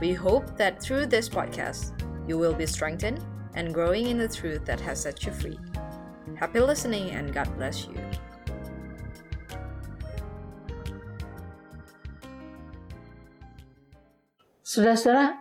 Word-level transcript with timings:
We 0.01 0.13
hope 0.13 0.57
that 0.59 0.83
through 0.83 1.07
this 1.07 1.29
podcast, 1.29 1.93
you 2.27 2.37
will 2.37 2.55
be 2.55 2.67
strengthened 2.67 3.23
and 3.55 3.73
growing 3.73 4.11
in 4.11 4.19
the 4.19 4.29
truth 4.29 4.67
that 4.67 4.83
has 4.83 5.03
set 5.03 5.25
you 5.25 5.33
free. 5.33 5.59
Happy 6.37 6.61
listening 6.61 7.15
and 7.15 7.33
God 7.33 7.49
bless 7.57 7.87
you. 7.87 7.97
Saudara-saudara, 14.67 15.41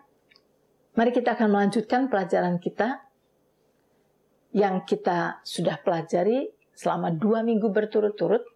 mari 0.96 1.12
kita 1.12 1.36
akan 1.36 1.52
melanjutkan 1.52 2.08
pelajaran 2.08 2.56
kita 2.62 3.04
yang 4.56 4.88
kita 4.88 5.44
sudah 5.44 5.76
pelajari 5.84 6.56
selama 6.72 7.12
dua 7.12 7.44
minggu 7.44 7.68
berturut-turut 7.68 8.48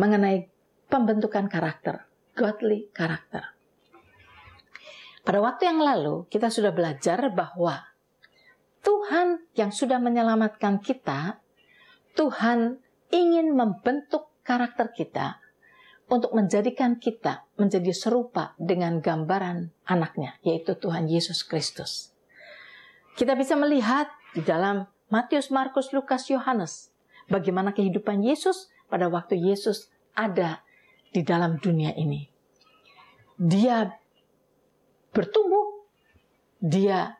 mengenai 0.00 0.48
pembentukan 0.88 1.50
karakter, 1.52 2.08
godly 2.32 2.88
karakter. 2.96 3.57
Pada 5.28 5.44
waktu 5.44 5.68
yang 5.68 5.84
lalu, 5.84 6.24
kita 6.32 6.48
sudah 6.48 6.72
belajar 6.72 7.20
bahwa 7.36 7.84
Tuhan 8.80 9.44
yang 9.52 9.68
sudah 9.68 10.00
menyelamatkan 10.00 10.80
kita, 10.80 11.36
Tuhan 12.16 12.80
ingin 13.12 13.52
membentuk 13.52 14.32
karakter 14.40 14.88
kita 14.96 15.36
untuk 16.08 16.32
menjadikan 16.32 16.96
kita 16.96 17.44
menjadi 17.60 17.92
serupa 17.92 18.56
dengan 18.56 19.04
gambaran 19.04 19.68
anaknya, 19.84 20.40
yaitu 20.40 20.72
Tuhan 20.72 21.04
Yesus 21.12 21.44
Kristus. 21.44 22.16
Kita 23.12 23.36
bisa 23.36 23.52
melihat 23.52 24.08
di 24.32 24.40
dalam 24.40 24.88
Matius, 25.12 25.52
Markus, 25.52 25.92
Lukas, 25.92 26.32
Yohanes, 26.32 26.88
bagaimana 27.28 27.76
kehidupan 27.76 28.24
Yesus 28.24 28.72
pada 28.88 29.12
waktu 29.12 29.36
Yesus 29.36 29.92
ada 30.16 30.64
di 31.12 31.20
dalam 31.20 31.60
dunia 31.60 31.92
ini. 32.00 32.32
Dia 33.36 33.92
bertumbuh, 35.12 35.86
dia 36.58 37.18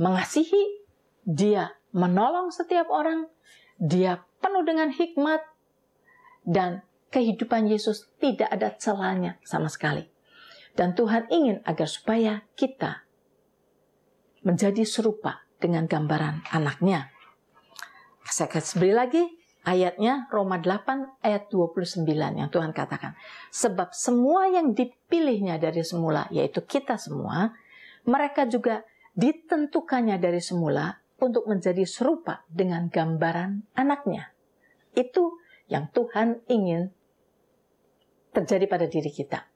mengasihi, 0.00 0.82
dia 1.22 1.76
menolong 1.92 2.50
setiap 2.50 2.88
orang, 2.88 3.28
dia 3.76 4.24
penuh 4.40 4.64
dengan 4.64 4.90
hikmat, 4.90 5.44
dan 6.42 6.82
kehidupan 7.12 7.68
Yesus 7.68 8.10
tidak 8.18 8.50
ada 8.50 8.74
celahnya 8.74 9.38
sama 9.46 9.68
sekali. 9.68 10.08
Dan 10.72 10.96
Tuhan 10.96 11.28
ingin 11.28 11.60
agar 11.68 11.84
supaya 11.84 12.48
kita 12.56 13.04
menjadi 14.42 14.82
serupa 14.88 15.44
dengan 15.60 15.86
gambaran 15.86 16.48
anaknya. 16.50 17.12
Saya 18.26 18.48
kasih 18.48 18.80
beri 18.80 18.94
lagi 18.96 19.24
ayatnya 19.62 20.26
Roma 20.30 20.58
8 20.58 21.22
ayat 21.22 21.48
29 21.50 22.06
yang 22.12 22.50
Tuhan 22.50 22.74
katakan. 22.74 23.14
Sebab 23.54 23.94
semua 23.94 24.50
yang 24.50 24.74
dipilihnya 24.74 25.58
dari 25.58 25.82
semula, 25.86 26.26
yaitu 26.34 26.62
kita 26.66 26.98
semua, 26.98 27.54
mereka 28.02 28.46
juga 28.46 28.82
ditentukannya 29.14 30.18
dari 30.18 30.42
semula 30.42 30.98
untuk 31.22 31.46
menjadi 31.46 31.86
serupa 31.86 32.42
dengan 32.50 32.90
gambaran 32.90 33.78
anaknya. 33.78 34.34
Itu 34.98 35.38
yang 35.70 35.88
Tuhan 35.94 36.42
ingin 36.50 36.90
terjadi 38.34 38.66
pada 38.66 38.86
diri 38.90 39.08
kita. 39.12 39.46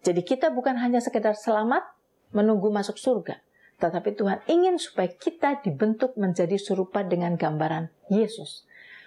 Jadi 0.00 0.22
kita 0.22 0.54
bukan 0.54 0.78
hanya 0.78 1.02
sekedar 1.02 1.34
selamat 1.34 1.82
menunggu 2.30 2.70
masuk 2.70 2.96
surga, 2.96 3.42
tetapi 3.82 4.14
Tuhan 4.14 4.38
ingin 4.46 4.78
supaya 4.78 5.10
kita 5.10 5.60
dibentuk 5.66 6.14
menjadi 6.14 6.54
serupa 6.56 7.02
dengan 7.02 7.34
gambaran 7.34 7.90
Yesus 8.08 8.65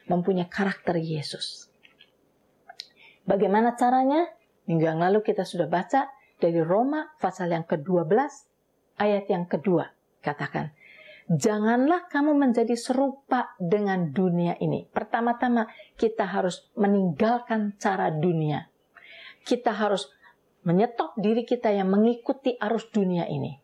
mempunyai 0.09 0.49
karakter 0.49 0.97
Yesus. 0.97 1.69
Bagaimana 3.29 3.77
caranya? 3.77 4.25
Minggu 4.65 4.85
yang 4.85 5.01
lalu 5.01 5.21
kita 5.21 5.45
sudah 5.45 5.69
baca 5.69 6.09
dari 6.41 6.61
Roma 6.61 7.13
pasal 7.21 7.53
yang 7.53 7.65
ke-12 7.65 8.09
ayat 8.97 9.25
yang 9.29 9.45
kedua. 9.45 9.93
Katakan, 10.19 10.73
janganlah 11.29 12.09
kamu 12.09 12.37
menjadi 12.37 12.73
serupa 12.77 13.53
dengan 13.57 14.09
dunia 14.13 14.57
ini. 14.61 14.85
Pertama-tama 14.89 15.69
kita 15.97 16.25
harus 16.25 16.69
meninggalkan 16.77 17.77
cara 17.77 18.09
dunia. 18.13 18.69
Kita 19.45 19.73
harus 19.73 20.09
menyetop 20.67 21.17
diri 21.17 21.47
kita 21.47 21.73
yang 21.73 21.89
mengikuti 21.89 22.53
arus 22.59 22.89
dunia 22.93 23.25
ini. 23.25 23.57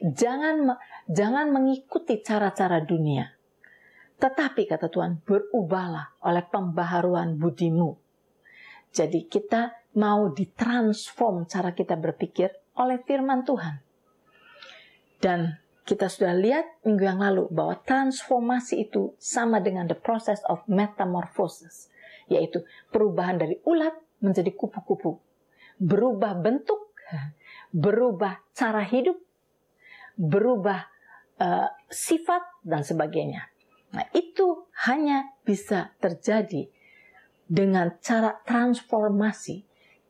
Jangan 0.00 0.76
jangan 1.08 1.52
mengikuti 1.52 2.20
cara-cara 2.20 2.80
dunia. 2.84 3.35
Tetapi 4.16 4.64
kata 4.64 4.88
Tuhan, 4.88 5.20
berubahlah 5.24 6.16
oleh 6.24 6.44
pembaharuan 6.48 7.36
budimu. 7.36 7.96
Jadi 8.96 9.28
kita 9.28 9.76
mau 10.00 10.32
ditransform 10.32 11.44
cara 11.44 11.76
kita 11.76 12.00
berpikir 12.00 12.48
oleh 12.80 12.96
firman 13.04 13.44
Tuhan. 13.44 13.84
Dan 15.20 15.60
kita 15.84 16.08
sudah 16.08 16.32
lihat 16.32 16.82
minggu 16.82 17.04
yang 17.04 17.20
lalu 17.20 17.48
bahwa 17.52 17.76
transformasi 17.84 18.88
itu 18.88 19.12
sama 19.20 19.60
dengan 19.60 19.86
the 19.86 19.96
process 19.96 20.40
of 20.48 20.64
metamorphosis, 20.64 21.92
yaitu 22.26 22.64
perubahan 22.88 23.36
dari 23.36 23.60
ulat 23.68 23.94
menjadi 24.24 24.50
kupu-kupu. 24.56 25.20
Berubah 25.76 26.34
bentuk, 26.40 26.90
berubah 27.70 28.40
cara 28.56 28.80
hidup, 28.82 29.20
berubah 30.16 30.88
uh, 31.38 31.68
sifat 31.92 32.42
dan 32.64 32.80
sebagainya. 32.80 33.46
Nah, 33.94 34.06
itu 34.16 34.66
hanya 34.88 35.36
bisa 35.46 35.94
terjadi 36.02 36.66
dengan 37.46 37.94
cara 38.02 38.42
transformasi. 38.42 39.62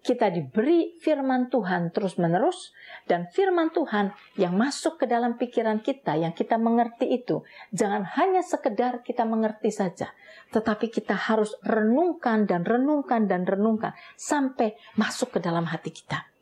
Kita 0.07 0.31
diberi 0.31 0.95
firman 1.03 1.51
Tuhan 1.51 1.91
terus-menerus 1.91 2.71
dan 3.11 3.27
firman 3.27 3.75
Tuhan 3.75 4.15
yang 4.39 4.55
masuk 4.55 5.03
ke 5.03 5.11
dalam 5.11 5.35
pikiran 5.35 5.83
kita 5.83 6.15
yang 6.15 6.31
kita 6.31 6.63
mengerti 6.63 7.11
itu 7.11 7.43
jangan 7.75 8.07
hanya 8.15 8.39
sekedar 8.47 9.03
kita 9.03 9.27
mengerti 9.27 9.75
saja, 9.75 10.15
tetapi 10.55 10.95
kita 10.95 11.19
harus 11.19 11.59
renungkan 11.67 12.47
dan 12.47 12.63
renungkan 12.63 13.27
dan 13.27 13.43
renungkan 13.43 13.99
sampai 14.15 14.79
masuk 14.95 15.35
ke 15.35 15.39
dalam 15.43 15.67
hati 15.67 15.91
kita. 15.91 16.36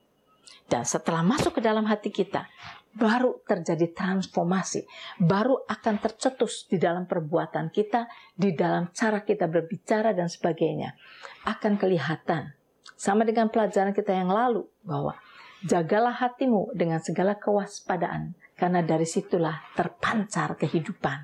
Dan 0.75 0.83
setelah 0.83 1.23
masuk 1.23 1.55
ke 1.55 1.63
dalam 1.63 1.87
hati 1.87 2.11
kita, 2.11 2.51
baru 2.99 3.39
terjadi 3.47 3.95
transformasi, 3.95 4.83
baru 5.23 5.63
akan 5.71 6.03
tercetus 6.03 6.67
di 6.67 6.83
dalam 6.83 7.07
perbuatan 7.07 7.71
kita, 7.71 8.11
di 8.35 8.59
dalam 8.59 8.91
cara 8.91 9.23
kita 9.23 9.47
berbicara 9.47 10.11
dan 10.11 10.27
sebagainya. 10.27 10.99
Akan 11.47 11.79
kelihatan 11.79 12.59
sama 12.99 13.23
dengan 13.23 13.55
pelajaran 13.55 13.95
kita 13.95 14.19
yang 14.19 14.35
lalu 14.35 14.67
bahwa 14.83 15.15
jagalah 15.63 16.11
hatimu 16.11 16.75
dengan 16.75 16.99
segala 16.99 17.39
kewaspadaan 17.39 18.35
karena 18.59 18.83
dari 18.83 19.07
situlah 19.07 19.63
terpancar 19.79 20.59
kehidupan. 20.59 21.23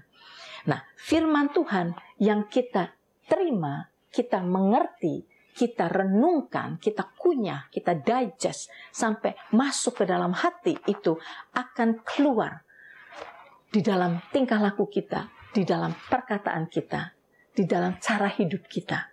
Nah, 0.71 0.87
firman 0.95 1.51
Tuhan 1.51 1.99
yang 2.23 2.47
kita 2.47 2.95
terima, 3.27 3.91
kita 4.15 4.47
mengerti, 4.47 5.27
kita 5.61 5.93
renungkan, 5.93 6.81
kita 6.81 7.13
kunyah, 7.21 7.69
kita 7.69 7.93
digest 7.93 8.73
sampai 8.89 9.37
masuk 9.53 10.01
ke 10.01 10.05
dalam 10.09 10.33
hati 10.33 10.73
itu 10.89 11.21
akan 11.53 12.01
keluar 12.01 12.65
di 13.69 13.85
dalam 13.85 14.25
tingkah 14.33 14.57
laku 14.57 14.89
kita, 14.89 15.29
di 15.53 15.69
dalam 15.69 15.93
perkataan 15.93 16.65
kita, 16.73 17.13
di 17.53 17.69
dalam 17.69 18.01
cara 18.01 18.33
hidup 18.33 18.65
kita. 18.73 19.13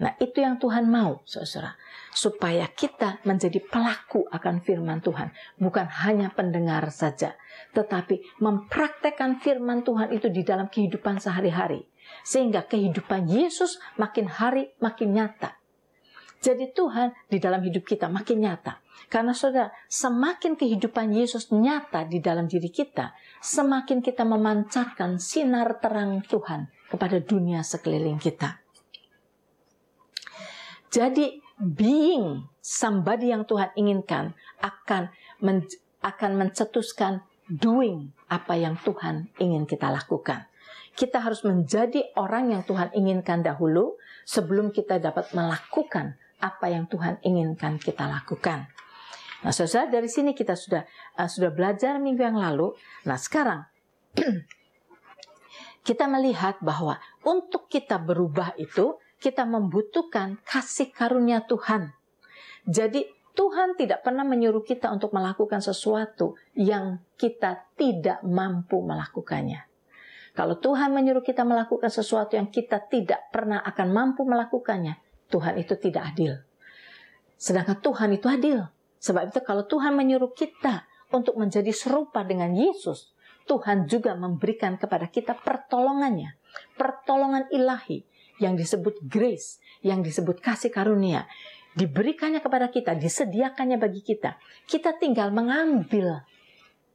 Nah, 0.00 0.16
itu 0.16 0.40
yang 0.40 0.56
Tuhan 0.56 0.88
mau, 0.88 1.20
saudara, 1.28 1.76
supaya 2.08 2.68
kita 2.72 3.20
menjadi 3.28 3.60
pelaku 3.60 4.24
akan 4.32 4.64
firman 4.64 5.04
Tuhan, 5.04 5.28
bukan 5.60 5.88
hanya 6.04 6.32
pendengar 6.32 6.88
saja, 6.88 7.36
tetapi 7.76 8.40
mempraktekkan 8.40 9.44
firman 9.44 9.84
Tuhan 9.84 10.08
itu 10.12 10.32
di 10.32 10.40
dalam 10.40 10.72
kehidupan 10.72 11.20
sehari-hari, 11.20 11.84
sehingga 12.24 12.64
kehidupan 12.64 13.28
Yesus 13.28 13.76
makin 14.00 14.28
hari 14.28 14.72
makin 14.80 15.16
nyata 15.16 15.56
jadi 16.46 16.70
Tuhan 16.70 17.10
di 17.26 17.42
dalam 17.42 17.58
hidup 17.66 17.82
kita 17.82 18.06
makin 18.06 18.46
nyata. 18.46 18.78
Karena 19.10 19.34
saudara, 19.34 19.74
semakin 19.90 20.54
kehidupan 20.54 21.10
Yesus 21.10 21.50
nyata 21.50 22.06
di 22.06 22.22
dalam 22.22 22.46
diri 22.46 22.70
kita, 22.70 23.10
semakin 23.42 23.98
kita 23.98 24.22
memancarkan 24.22 25.18
sinar 25.18 25.82
terang 25.82 26.22
Tuhan 26.22 26.70
kepada 26.86 27.18
dunia 27.18 27.66
sekeliling 27.66 28.22
kita. 28.22 28.62
Jadi 30.94 31.42
being 31.58 32.46
somebody 32.62 33.34
yang 33.34 33.42
Tuhan 33.42 33.74
inginkan 33.74 34.38
akan 34.62 35.10
men, 35.42 35.66
akan 35.98 36.30
mencetuskan 36.38 37.26
doing 37.50 38.14
apa 38.30 38.54
yang 38.54 38.78
Tuhan 38.86 39.34
ingin 39.42 39.66
kita 39.66 39.90
lakukan. 39.90 40.46
Kita 40.96 41.20
harus 41.20 41.44
menjadi 41.44 42.14
orang 42.16 42.54
yang 42.54 42.62
Tuhan 42.64 42.94
inginkan 42.96 43.44
dahulu 43.44 43.98
sebelum 44.24 44.72
kita 44.72 44.96
dapat 44.96 45.28
melakukan 45.36 46.16
apa 46.40 46.66
yang 46.68 46.84
Tuhan 46.90 47.20
inginkan 47.24 47.80
kita 47.80 48.04
lakukan. 48.04 48.68
Nah, 49.44 49.52
saudara 49.52 49.86
dari 49.86 50.08
sini 50.08 50.32
kita 50.32 50.56
sudah 50.56 50.82
uh, 51.20 51.28
sudah 51.28 51.52
belajar 51.52 52.00
minggu 52.00 52.22
yang 52.24 52.40
lalu. 52.40 52.72
Nah, 53.04 53.20
sekarang 53.20 53.68
kita 55.86 56.08
melihat 56.08 56.58
bahwa 56.64 56.98
untuk 57.22 57.68
kita 57.68 58.00
berubah 58.00 58.56
itu 58.56 58.96
kita 59.20 59.48
membutuhkan 59.48 60.40
kasih 60.44 60.92
karunia 60.92 61.44
Tuhan. 61.44 61.92
Jadi 62.66 63.06
Tuhan 63.36 63.76
tidak 63.76 64.00
pernah 64.00 64.24
menyuruh 64.24 64.64
kita 64.64 64.88
untuk 64.88 65.12
melakukan 65.12 65.60
sesuatu 65.60 66.40
yang 66.56 67.04
kita 67.20 67.68
tidak 67.76 68.24
mampu 68.24 68.80
melakukannya. 68.80 69.68
Kalau 70.32 70.56
Tuhan 70.60 70.92
menyuruh 70.92 71.24
kita 71.24 71.44
melakukan 71.48 71.88
sesuatu 71.88 72.36
yang 72.36 72.48
kita 72.52 72.80
tidak 72.88 73.28
pernah 73.32 73.60
akan 73.60 73.88
mampu 73.92 74.24
melakukannya, 74.24 75.05
Tuhan 75.30 75.58
itu 75.58 75.74
tidak 75.78 76.14
adil. 76.14 76.38
Sedangkan 77.36 77.78
Tuhan 77.82 78.10
itu 78.16 78.26
adil. 78.26 78.58
Sebab 79.02 79.30
itu 79.30 79.40
kalau 79.44 79.68
Tuhan 79.68 79.94
menyuruh 79.94 80.32
kita 80.32 80.88
untuk 81.12 81.38
menjadi 81.38 81.70
serupa 81.70 82.24
dengan 82.26 82.50
Yesus, 82.56 83.14
Tuhan 83.46 83.86
juga 83.86 84.18
memberikan 84.18 84.74
kepada 84.80 85.06
kita 85.06 85.38
pertolongannya. 85.38 86.34
Pertolongan 86.74 87.46
ilahi 87.54 88.02
yang 88.42 88.58
disebut 88.58 89.06
grace, 89.06 89.62
yang 89.84 90.02
disebut 90.02 90.42
kasih 90.42 90.74
karunia. 90.74 91.30
Diberikannya 91.76 92.40
kepada 92.40 92.72
kita, 92.72 92.96
disediakannya 92.96 93.76
bagi 93.76 94.00
kita. 94.00 94.40
Kita 94.64 94.96
tinggal 94.96 95.30
mengambil 95.30 96.24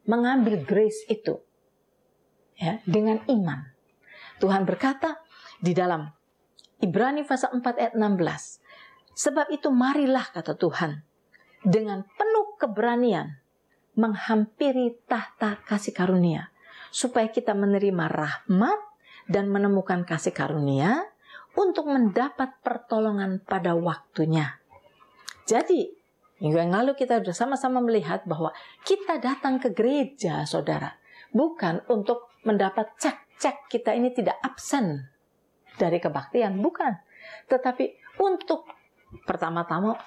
mengambil 0.01 0.65
grace 0.65 1.05
itu 1.07 1.37
ya 2.57 2.81
dengan 2.89 3.21
iman. 3.29 3.69
Tuhan 4.41 4.65
berkata 4.65 5.21
di 5.61 5.77
dalam 5.77 6.09
Ibrani 6.81 7.21
pasal 7.21 7.61
4 7.61 7.77
ayat 7.77 7.93
16. 7.93 8.59
Sebab 9.13 9.47
itu 9.53 9.69
marilah 9.69 10.25
kata 10.33 10.57
Tuhan 10.57 11.05
dengan 11.61 12.01
penuh 12.17 12.57
keberanian 12.57 13.37
menghampiri 13.93 14.97
tahta 15.05 15.61
kasih 15.61 15.93
karunia 15.93 16.49
supaya 16.89 17.29
kita 17.29 17.53
menerima 17.53 18.09
rahmat 18.09 18.79
dan 19.29 19.53
menemukan 19.53 20.01
kasih 20.03 20.33
karunia 20.33 21.05
untuk 21.53 21.85
mendapat 21.85 22.57
pertolongan 22.65 23.43
pada 23.43 23.77
waktunya. 23.77 24.57
Jadi, 25.45 25.91
minggu 26.41 26.57
yang 26.57 26.73
lalu 26.73 26.97
kita 26.97 27.21
sudah 27.21 27.35
sama-sama 27.35 27.83
melihat 27.83 28.25
bahwa 28.25 28.55
kita 28.87 29.19
datang 29.21 29.59
ke 29.59 29.69
gereja, 29.75 30.47
saudara, 30.47 30.97
bukan 31.35 31.83
untuk 31.91 32.31
mendapat 32.41 32.95
cek-cek 32.97 33.69
kita 33.69 33.93
ini 33.93 34.09
tidak 34.15 34.39
absen 34.41 35.11
dari 35.81 35.97
kebaktian, 35.97 36.61
bukan. 36.61 36.93
Tetapi 37.49 38.17
untuk 38.21 38.69
pertama-tama 39.25 39.97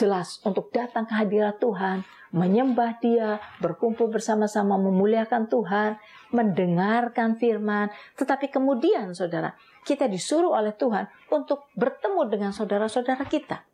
jelas 0.00 0.40
untuk 0.48 0.72
datang 0.72 1.04
ke 1.04 1.12
hadirat 1.12 1.60
Tuhan, 1.60 2.00
menyembah 2.32 2.96
Dia, 3.04 3.36
berkumpul 3.60 4.08
bersama-sama 4.08 4.80
memuliakan 4.80 5.52
Tuhan, 5.52 6.00
mendengarkan 6.32 7.36
firman. 7.36 7.92
Tetapi 8.16 8.48
kemudian 8.48 9.12
saudara, 9.12 9.52
kita 9.84 10.08
disuruh 10.08 10.56
oleh 10.56 10.72
Tuhan 10.72 11.04
untuk 11.28 11.68
bertemu 11.76 12.32
dengan 12.32 12.50
saudara-saudara 12.56 13.28
kita. 13.28 13.68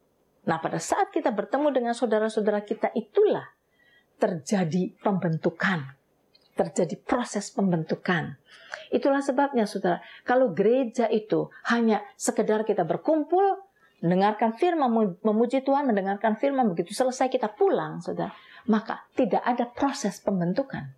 Nah, 0.47 0.59
pada 0.59 0.79
saat 0.83 1.15
kita 1.15 1.31
bertemu 1.31 1.71
dengan 1.75 1.95
saudara-saudara 1.95 2.63
kita 2.67 2.91
itulah 2.95 3.47
terjadi 4.17 4.97
pembentukan 5.03 5.96
terjadi 6.57 6.97
proses 6.97 7.53
pembentukan. 7.53 8.41
Itulah 8.89 9.21
sebabnya 9.21 9.69
saudara, 9.69 10.01
kalau 10.25 10.57
gereja 10.57 11.07
itu 11.13 11.53
hanya 11.69 12.01
sekedar 12.17 12.65
kita 12.65 12.83
berkumpul, 12.89 13.61
mendengarkan 14.01 14.57
firman, 14.57 15.21
memuji 15.21 15.61
Tuhan, 15.61 15.85
mendengarkan 15.85 16.41
firman, 16.41 16.73
begitu 16.73 16.97
selesai 16.97 17.29
kita 17.29 17.53
pulang, 17.53 18.01
saudara, 18.01 18.33
maka 18.67 19.05
tidak 19.13 19.45
ada 19.45 19.69
proses 19.69 20.17
pembentukan. 20.25 20.97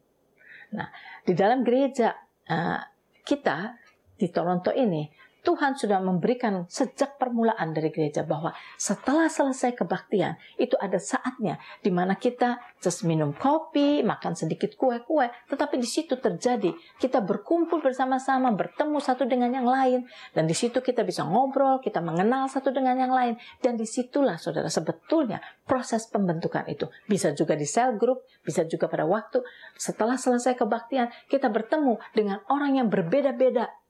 Nah, 0.73 0.89
di 1.27 1.33
dalam 1.33 1.67
gereja 1.67 2.15
uh, 2.49 2.81
kita 3.25 3.75
di 4.19 4.29
Toronto 4.29 4.71
ini, 4.75 5.09
Tuhan 5.49 5.81
sudah 5.81 5.97
memberikan 6.05 6.69
sejak 6.69 7.17
permulaan 7.17 7.73
dari 7.73 7.89
gereja 7.89 8.21
bahwa 8.21 8.53
setelah 8.77 9.33
selesai 9.33 9.73
kebaktian 9.81 10.37
itu 10.61 10.77
ada 10.77 11.01
saatnya 11.01 11.57
di 11.81 11.89
mana 11.89 12.21
kita 12.21 12.61
just 12.85 13.09
minum 13.09 13.33
kopi, 13.33 14.05
makan 14.05 14.37
sedikit 14.37 14.77
kue-kue, 14.77 15.33
tetapi 15.49 15.81
di 15.81 15.89
situ 15.89 16.21
terjadi 16.21 16.77
kita 17.01 17.25
berkumpul 17.25 17.81
bersama-sama, 17.81 18.53
bertemu 18.53 19.01
satu 19.01 19.25
dengan 19.25 19.49
yang 19.49 19.65
lain. 19.65 20.05
Dan 20.37 20.45
di 20.45 20.53
situ 20.53 20.85
kita 20.85 21.01
bisa 21.01 21.25
ngobrol, 21.25 21.81
kita 21.81 22.05
mengenal 22.05 22.53
satu 22.53 22.69
dengan 22.69 23.01
yang 23.01 23.17
lain. 23.17 23.41
Dan 23.65 23.81
di 23.81 23.89
situlah 23.89 24.37
saudara 24.37 24.69
sebetulnya 24.69 25.41
proses 25.65 26.13
pembentukan 26.13 26.69
itu. 26.69 26.93
Bisa 27.09 27.33
juga 27.33 27.57
di 27.57 27.65
cell 27.65 27.97
group, 27.97 28.29
bisa 28.45 28.69
juga 28.69 28.85
pada 28.85 29.09
waktu 29.09 29.41
setelah 29.81 30.21
selesai 30.21 30.61
kebaktian 30.61 31.09
kita 31.33 31.49
bertemu 31.49 31.97
dengan 32.13 32.45
orang 32.53 32.77
yang 32.77 32.93
berbeda-beda 32.93 33.88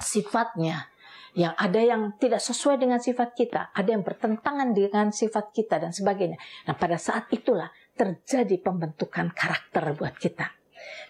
sifatnya 0.00 0.90
yang 1.38 1.54
ada 1.54 1.78
yang 1.78 2.18
tidak 2.18 2.42
sesuai 2.42 2.82
dengan 2.82 2.98
sifat 2.98 3.36
kita, 3.36 3.70
ada 3.70 3.88
yang 3.94 4.02
bertentangan 4.02 4.74
dengan 4.74 5.14
sifat 5.14 5.54
kita 5.54 5.78
dan 5.78 5.94
sebagainya. 5.94 6.40
Nah, 6.66 6.74
pada 6.74 6.98
saat 6.98 7.30
itulah 7.30 7.70
terjadi 7.94 8.58
pembentukan 8.58 9.30
karakter 9.30 9.94
buat 9.94 10.18
kita. 10.18 10.50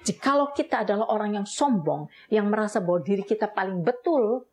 Jikalau 0.05 0.53
kita 0.53 0.85
adalah 0.85 1.09
orang 1.09 1.41
yang 1.41 1.47
sombong, 1.49 2.13
yang 2.29 2.49
merasa 2.53 2.85
bahwa 2.85 3.01
diri 3.01 3.25
kita 3.25 3.49
paling 3.49 3.81
betul, 3.81 4.45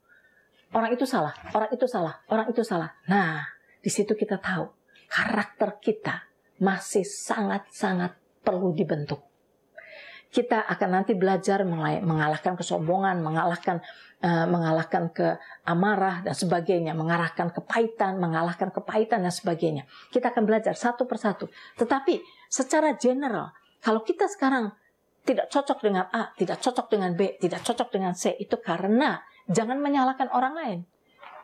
orang 0.72 0.96
itu 0.96 1.04
salah, 1.04 1.36
orang 1.52 1.72
itu 1.76 1.86
salah, 1.92 2.24
orang 2.32 2.48
itu 2.52 2.62
salah. 2.64 2.96
Nah, 3.12 3.44
di 3.84 3.92
situ 3.92 4.16
kita 4.16 4.40
tahu 4.40 4.72
karakter 5.12 5.80
kita 5.84 6.24
masih 6.64 7.04
sangat-sangat 7.04 8.16
perlu 8.44 8.72
dibentuk 8.72 9.35
kita 10.36 10.68
akan 10.68 11.00
nanti 11.00 11.16
belajar 11.16 11.64
mengalahkan 12.04 12.60
kesombongan, 12.60 13.24
mengalahkan 13.24 13.80
uh, 14.20 14.44
mengalahkan 14.44 15.08
ke 15.16 15.40
amarah 15.64 16.20
dan 16.28 16.36
sebagainya, 16.36 16.92
mengarahkan 16.92 17.56
kepahitan, 17.56 18.20
mengalahkan 18.20 18.68
kepahitan 18.68 19.24
dan 19.24 19.32
sebagainya. 19.32 19.88
Kita 20.12 20.36
akan 20.36 20.44
belajar 20.44 20.76
satu 20.76 21.08
persatu. 21.08 21.48
Tetapi 21.80 22.20
secara 22.52 23.00
general, 23.00 23.56
kalau 23.80 24.04
kita 24.04 24.28
sekarang 24.28 24.76
tidak 25.24 25.48
cocok 25.48 25.80
dengan 25.80 26.12
A, 26.12 26.36
tidak 26.36 26.60
cocok 26.60 26.92
dengan 26.92 27.16
B, 27.16 27.40
tidak 27.40 27.64
cocok 27.64 27.88
dengan 27.96 28.12
C, 28.12 28.36
itu 28.36 28.60
karena 28.60 29.24
jangan 29.48 29.80
menyalahkan 29.80 30.28
orang 30.36 30.54
lain. 30.60 30.80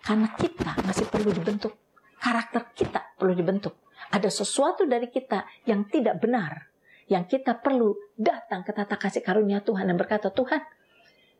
Karena 0.04 0.27
kita 0.36 0.75
masih 0.84 1.08
perlu 1.08 1.32
dibentuk. 1.32 1.80
Karakter 2.20 2.75
kita 2.75 3.16
perlu 3.16 3.32
dibentuk. 3.32 3.88
Ada 4.12 4.27
sesuatu 4.27 4.84
dari 4.84 5.08
kita 5.08 5.48
yang 5.63 5.88
tidak 5.88 6.20
benar 6.20 6.71
yang 7.08 7.25
kita 7.25 7.62
perlu 7.62 7.96
datang 8.17 8.62
ke 8.65 8.75
tata 8.75 8.98
kasih 8.98 9.24
karunia 9.24 9.63
Tuhan 9.63 9.88
dan 9.88 9.98
berkata, 9.98 10.29
Tuhan, 10.34 10.62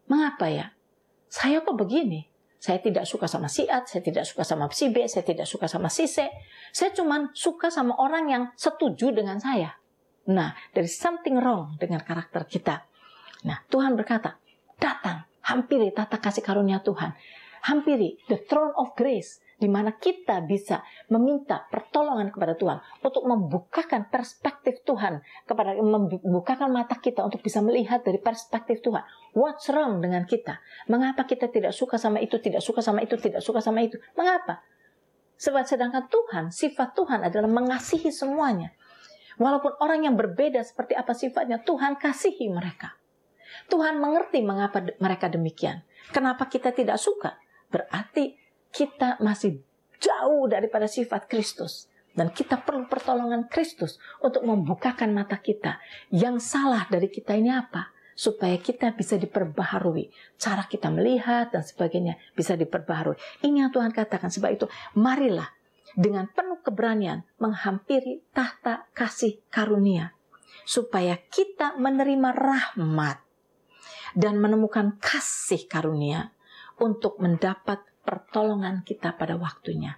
mengapa 0.08 0.48
ya? 0.48 0.74
Saya 1.32 1.66
kok 1.66 1.76
begini? 1.76 2.32
Saya 2.62 2.78
tidak 2.78 3.10
suka 3.10 3.26
sama 3.26 3.50
si 3.50 3.66
A, 3.66 3.82
saya 3.82 4.06
tidak 4.06 4.22
suka 4.22 4.46
sama 4.46 4.70
si 4.70 4.94
B, 4.94 5.10
saya 5.10 5.26
tidak 5.26 5.50
suka 5.50 5.66
sama 5.66 5.90
si 5.90 6.06
C. 6.06 6.30
Saya 6.70 6.94
cuma 6.94 7.34
suka 7.34 7.74
sama 7.74 7.98
orang 7.98 8.30
yang 8.30 8.44
setuju 8.54 9.10
dengan 9.10 9.42
saya. 9.42 9.82
Nah, 10.30 10.54
dari 10.70 10.86
something 10.86 11.42
wrong 11.42 11.74
dengan 11.82 12.06
karakter 12.06 12.46
kita. 12.46 12.86
Nah, 13.50 13.66
Tuhan 13.66 13.98
berkata, 13.98 14.38
datang, 14.78 15.26
hampiri 15.42 15.90
tata 15.90 16.22
kasih 16.22 16.46
karunia 16.46 16.86
Tuhan. 16.86 17.18
Hampiri 17.66 18.22
the 18.30 18.38
throne 18.46 18.78
of 18.78 18.94
grace 18.94 19.41
di 19.62 19.70
mana 19.70 19.94
kita 19.94 20.42
bisa 20.42 20.82
meminta 21.14 21.70
pertolongan 21.70 22.34
kepada 22.34 22.58
Tuhan 22.58 22.82
untuk 23.06 23.30
membukakan 23.30 24.10
perspektif 24.10 24.82
Tuhan 24.82 25.22
kepada 25.46 25.78
membukakan 25.78 26.74
mata 26.74 26.98
kita 26.98 27.22
untuk 27.22 27.46
bisa 27.46 27.62
melihat 27.62 28.02
dari 28.02 28.18
perspektif 28.18 28.82
Tuhan. 28.82 29.06
What's 29.38 29.70
wrong 29.70 30.02
dengan 30.02 30.26
kita? 30.26 30.58
Mengapa 30.90 31.30
kita 31.30 31.54
tidak 31.54 31.78
suka 31.78 32.02
sama 32.02 32.18
itu, 32.18 32.42
tidak 32.42 32.66
suka 32.66 32.82
sama 32.82 33.06
itu, 33.06 33.22
tidak 33.22 33.46
suka 33.46 33.62
sama 33.62 33.86
itu? 33.86 34.02
Mengapa? 34.18 34.66
Sebab 35.38 35.62
sedangkan 35.62 36.10
Tuhan, 36.10 36.50
sifat 36.50 36.98
Tuhan 36.98 37.22
adalah 37.22 37.50
mengasihi 37.50 38.10
semuanya. 38.10 38.74
Walaupun 39.38 39.78
orang 39.78 40.10
yang 40.10 40.18
berbeda 40.18 40.66
seperti 40.66 40.98
apa 40.98 41.14
sifatnya, 41.14 41.62
Tuhan 41.62 42.02
kasihi 42.02 42.50
mereka. 42.50 42.98
Tuhan 43.70 44.02
mengerti 44.02 44.42
mengapa 44.42 44.82
mereka 44.98 45.30
demikian. 45.30 45.86
Kenapa 46.10 46.50
kita 46.50 46.74
tidak 46.74 46.98
suka? 46.98 47.38
Berarti 47.70 48.41
kita 48.72 49.20
masih 49.20 49.62
jauh 50.02 50.50
daripada 50.50 50.90
sifat 50.90 51.28
Kristus. 51.30 51.92
Dan 52.12 52.28
kita 52.36 52.60
perlu 52.60 52.92
pertolongan 52.92 53.48
Kristus 53.48 53.96
untuk 54.20 54.44
membukakan 54.44 55.16
mata 55.16 55.40
kita. 55.40 55.80
Yang 56.12 56.44
salah 56.44 56.84
dari 56.92 57.08
kita 57.08 57.40
ini 57.40 57.48
apa? 57.48 57.96
Supaya 58.20 58.60
kita 58.60 58.92
bisa 58.92 59.16
diperbaharui. 59.16 60.12
Cara 60.36 60.68
kita 60.68 60.92
melihat 60.92 61.56
dan 61.56 61.64
sebagainya 61.64 62.20
bisa 62.36 62.60
diperbaharui. 62.60 63.16
Ini 63.48 63.64
yang 63.64 63.72
Tuhan 63.72 63.96
katakan. 63.96 64.28
Sebab 64.28 64.52
itu 64.52 64.68
marilah 65.00 65.48
dengan 65.96 66.28
penuh 66.28 66.60
keberanian 66.60 67.24
menghampiri 67.40 68.24
tahta 68.36 68.92
kasih 68.92 69.40
karunia. 69.48 70.12
supaya 70.66 71.18
kita 71.18 71.76
menerima 71.80 72.30
rahmat 72.32 73.18
dan 74.14 74.38
menemukan 74.38 75.00
kasih 75.00 75.66
karunia 75.68 76.36
untuk 76.78 77.18
mendapat 77.22 77.82
pertolongan 78.02 78.82
kita 78.86 79.16
pada 79.16 79.38
waktunya. 79.38 79.98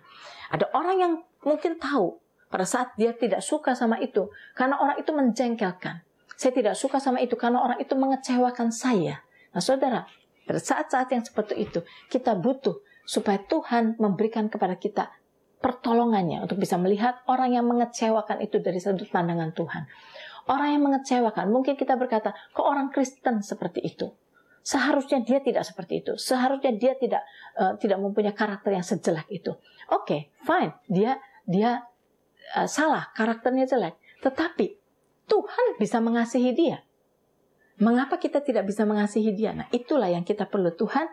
Ada 0.51 0.69
orang 0.75 0.95
yang 0.99 1.13
mungkin 1.43 1.79
tahu 1.79 2.19
pada 2.51 2.67
saat 2.67 2.93
dia 2.99 3.15
tidak 3.17 3.41
suka 3.41 3.73
sama 3.73 3.97
itu 3.97 4.29
karena 4.53 4.77
orang 4.77 5.01
itu 5.01 5.09
menjengkelkan. 5.09 6.05
Saya 6.37 6.51
tidak 6.53 6.75
suka 6.77 7.01
sama 7.01 7.21
itu 7.23 7.33
karena 7.33 7.61
orang 7.63 7.79
itu 7.81 7.93
mengecewakan 7.97 8.69
saya. 8.69 9.23
Nah, 9.53 9.61
saudara, 9.61 10.05
pada 10.43 10.59
saat-saat 10.59 11.07
yang 11.13 11.23
seperti 11.23 11.55
itu, 11.65 11.79
kita 12.11 12.35
butuh 12.35 12.83
supaya 13.07 13.39
Tuhan 13.47 13.95
memberikan 14.01 14.49
kepada 14.51 14.75
kita 14.75 15.13
pertolongannya 15.63 16.43
untuk 16.43 16.59
bisa 16.59 16.75
melihat 16.75 17.23
orang 17.31 17.55
yang 17.55 17.63
mengecewakan 17.63 18.43
itu 18.43 18.59
dari 18.59 18.83
sudut 18.83 19.07
pandangan 19.07 19.55
Tuhan. 19.55 19.87
Orang 20.43 20.75
yang 20.75 20.83
mengecewakan, 20.83 21.47
mungkin 21.47 21.79
kita 21.79 21.95
berkata, 21.95 22.35
kok 22.51 22.67
orang 22.67 22.91
Kristen 22.91 23.39
seperti 23.39 23.79
itu? 23.79 24.11
Seharusnya 24.63 25.19
dia 25.21 25.43
tidak 25.43 25.67
seperti 25.67 25.99
itu. 25.99 26.15
Seharusnya 26.15 26.71
dia 26.71 26.95
tidak 26.95 27.27
uh, 27.59 27.75
tidak 27.75 27.99
mempunyai 27.99 28.31
karakter 28.31 28.71
yang 28.71 28.85
sejelek 28.85 29.27
itu. 29.27 29.51
Oke, 29.91 30.07
okay, 30.07 30.21
fine. 30.47 30.71
Dia 30.87 31.19
dia 31.43 31.83
uh, 32.55 32.67
salah, 32.67 33.11
karakternya 33.11 33.67
jelek. 33.67 33.99
Tetapi 34.23 34.79
Tuhan 35.27 35.67
bisa 35.75 35.99
mengasihi 35.99 36.55
dia. 36.55 36.79
Mengapa 37.83 38.15
kita 38.15 38.39
tidak 38.39 38.63
bisa 38.71 38.87
mengasihi 38.87 39.35
dia? 39.35 39.51
Nah, 39.51 39.67
itulah 39.75 40.07
yang 40.07 40.23
kita 40.23 40.47
perlu. 40.47 40.71
Tuhan, 40.71 41.11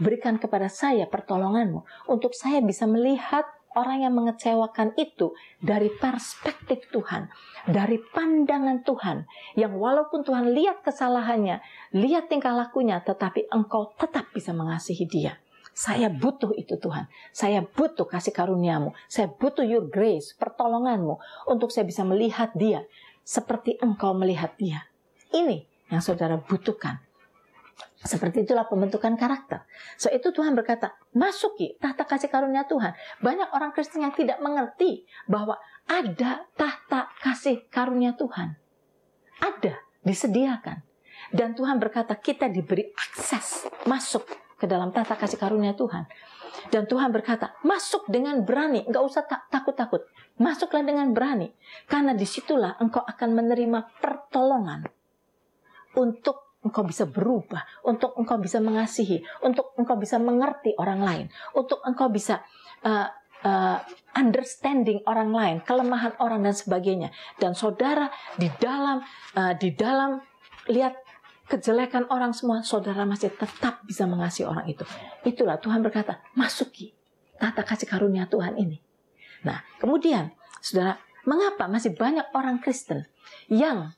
berikan 0.00 0.36
kepada 0.36 0.68
saya 0.68 1.08
pertolonganmu 1.08 1.84
untuk 2.08 2.36
saya 2.36 2.60
bisa 2.60 2.84
melihat 2.84 3.48
orang 3.78 4.02
yang 4.02 4.14
mengecewakan 4.14 4.94
itu 4.98 5.34
dari 5.62 5.90
perspektif 5.90 6.90
Tuhan, 6.90 7.30
dari 7.68 8.02
pandangan 8.02 8.82
Tuhan, 8.82 9.26
yang 9.54 9.78
walaupun 9.78 10.26
Tuhan 10.26 10.50
lihat 10.54 10.82
kesalahannya, 10.82 11.62
lihat 11.94 12.26
tingkah 12.30 12.54
lakunya, 12.54 12.98
tetapi 13.02 13.46
engkau 13.50 13.94
tetap 13.94 14.30
bisa 14.34 14.50
mengasihi 14.50 15.06
dia. 15.06 15.38
Saya 15.70 16.10
butuh 16.10 16.50
itu 16.58 16.76
Tuhan. 16.76 17.06
Saya 17.30 17.62
butuh 17.62 18.04
kasih 18.04 18.34
karuniamu. 18.34 18.90
Saya 19.06 19.30
butuh 19.30 19.62
your 19.62 19.86
grace, 19.86 20.34
pertolonganmu. 20.34 21.16
Untuk 21.46 21.70
saya 21.70 21.86
bisa 21.86 22.02
melihat 22.02 22.50
dia 22.58 22.84
seperti 23.22 23.78
engkau 23.78 24.10
melihat 24.10 24.58
dia. 24.58 24.90
Ini 25.30 25.62
yang 25.94 26.02
saudara 26.02 26.42
butuhkan 26.42 26.98
seperti 28.00 28.48
itulah 28.48 28.64
pembentukan 28.64 29.12
karakter. 29.20 29.68
So 30.00 30.08
itu 30.08 30.32
Tuhan 30.32 30.56
berkata, 30.56 30.96
masuki 31.12 31.76
tahta 31.76 32.08
kasih 32.08 32.32
karunia 32.32 32.64
Tuhan. 32.64 32.96
Banyak 33.20 33.52
orang 33.52 33.76
Kristen 33.76 34.00
yang 34.00 34.16
tidak 34.16 34.40
mengerti 34.40 35.04
bahwa 35.28 35.60
ada 35.84 36.48
tahta 36.56 37.12
kasih 37.20 37.68
karunia 37.68 38.16
Tuhan. 38.16 38.56
Ada, 39.44 39.76
disediakan. 40.00 40.80
Dan 41.28 41.52
Tuhan 41.52 41.76
berkata, 41.76 42.16
kita 42.16 42.48
diberi 42.48 42.88
akses 42.96 43.68
masuk 43.84 44.24
ke 44.56 44.64
dalam 44.64 44.96
tahta 44.96 45.20
kasih 45.20 45.36
karunia 45.36 45.76
Tuhan. 45.76 46.08
Dan 46.72 46.88
Tuhan 46.88 47.12
berkata, 47.12 47.56
masuk 47.68 48.08
dengan 48.08 48.40
berani, 48.48 48.84
nggak 48.88 49.04
usah 49.04 49.28
takut-takut. 49.52 50.08
Masuklah 50.40 50.80
dengan 50.80 51.12
berani. 51.12 51.52
Karena 51.84 52.16
di 52.16 52.24
situlah 52.24 52.80
engkau 52.80 53.04
akan 53.04 53.30
menerima 53.36 54.00
pertolongan 54.00 54.88
untuk 56.00 56.49
engkau 56.60 56.84
bisa 56.84 57.08
berubah, 57.08 57.64
untuk 57.88 58.12
engkau 58.20 58.36
bisa 58.36 58.60
mengasihi, 58.60 59.24
untuk 59.40 59.72
engkau 59.80 59.96
bisa 59.96 60.20
mengerti 60.20 60.76
orang 60.76 61.00
lain, 61.00 61.26
untuk 61.56 61.80
engkau 61.88 62.12
bisa 62.12 62.44
uh, 62.84 63.08
uh, 63.44 63.78
understanding 64.12 65.00
orang 65.08 65.32
lain, 65.32 65.56
kelemahan 65.64 66.12
orang 66.20 66.44
dan 66.44 66.52
sebagainya. 66.52 67.08
Dan 67.40 67.56
saudara 67.56 68.12
di 68.36 68.52
dalam 68.60 69.00
uh, 69.36 69.54
di 69.56 69.72
dalam 69.72 70.20
lihat 70.68 70.94
kejelekan 71.50 72.06
orang 72.12 72.30
semua, 72.30 72.62
saudara 72.62 73.02
masih 73.02 73.32
tetap 73.34 73.82
bisa 73.82 74.06
mengasihi 74.06 74.46
orang 74.46 74.70
itu. 74.70 74.86
Itulah 75.26 75.58
Tuhan 75.58 75.82
berkata, 75.82 76.22
masuki 76.38 76.94
tata 77.40 77.64
kasih 77.64 77.88
karunia 77.88 78.28
Tuhan 78.28 78.54
ini. 78.60 78.78
Nah, 79.42 79.64
kemudian, 79.80 80.30
saudara, 80.60 81.00
mengapa 81.24 81.66
masih 81.66 81.96
banyak 81.96 82.28
orang 82.36 82.60
Kristen 82.60 83.08
yang 83.48 83.96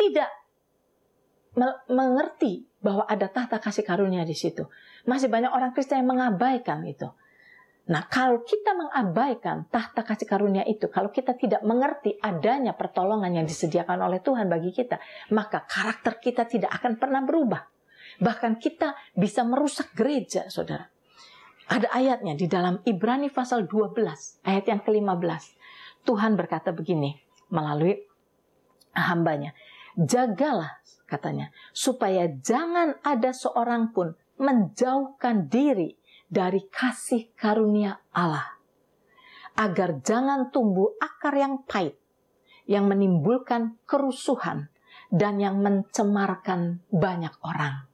tidak 0.00 0.32
mengerti 1.88 2.64
bahwa 2.80 3.04
ada 3.06 3.28
tahta 3.28 3.60
kasih 3.60 3.84
karunia 3.84 4.24
di 4.24 4.32
situ. 4.32 4.66
Masih 5.04 5.28
banyak 5.28 5.52
orang 5.52 5.76
Kristen 5.76 6.02
yang 6.02 6.10
mengabaikan 6.16 6.82
itu. 6.88 7.12
Nah, 7.82 8.06
kalau 8.06 8.46
kita 8.46 8.78
mengabaikan 8.78 9.66
tahta 9.66 10.06
kasih 10.06 10.30
karunia 10.30 10.62
itu, 10.62 10.86
kalau 10.86 11.10
kita 11.10 11.34
tidak 11.34 11.66
mengerti 11.66 12.14
adanya 12.22 12.78
pertolongan 12.78 13.42
yang 13.42 13.46
disediakan 13.46 14.06
oleh 14.06 14.22
Tuhan 14.22 14.46
bagi 14.46 14.70
kita, 14.70 15.02
maka 15.34 15.66
karakter 15.66 16.22
kita 16.22 16.46
tidak 16.46 16.70
akan 16.78 16.94
pernah 16.94 17.26
berubah. 17.26 17.66
Bahkan 18.22 18.62
kita 18.62 18.94
bisa 19.18 19.42
merusak 19.42 19.90
gereja, 19.98 20.46
saudara. 20.46 20.86
Ada 21.66 21.90
ayatnya 21.90 22.38
di 22.38 22.46
dalam 22.46 22.78
Ibrani 22.86 23.34
pasal 23.34 23.66
12, 23.66 24.46
ayat 24.46 24.64
yang 24.70 24.80
ke-15. 24.86 25.44
Tuhan 26.06 26.38
berkata 26.38 26.70
begini 26.70 27.18
melalui 27.50 27.98
hambanya. 28.94 29.56
Jagalah 29.98 30.80
katanya, 31.04 31.52
supaya 31.76 32.24
jangan 32.40 32.96
ada 33.04 33.36
seorang 33.36 33.92
pun 33.92 34.16
menjauhkan 34.40 35.52
diri 35.52 36.00
dari 36.32 36.64
kasih 36.72 37.36
karunia 37.36 38.00
Allah. 38.16 38.56
Agar 39.52 40.00
jangan 40.00 40.48
tumbuh 40.48 40.96
akar 40.96 41.36
yang 41.36 41.68
pahit, 41.68 42.00
yang 42.64 42.88
menimbulkan 42.88 43.76
kerusuhan, 43.84 44.72
dan 45.12 45.36
yang 45.36 45.60
mencemarkan 45.60 46.80
banyak 46.88 47.36
orang. 47.44 47.84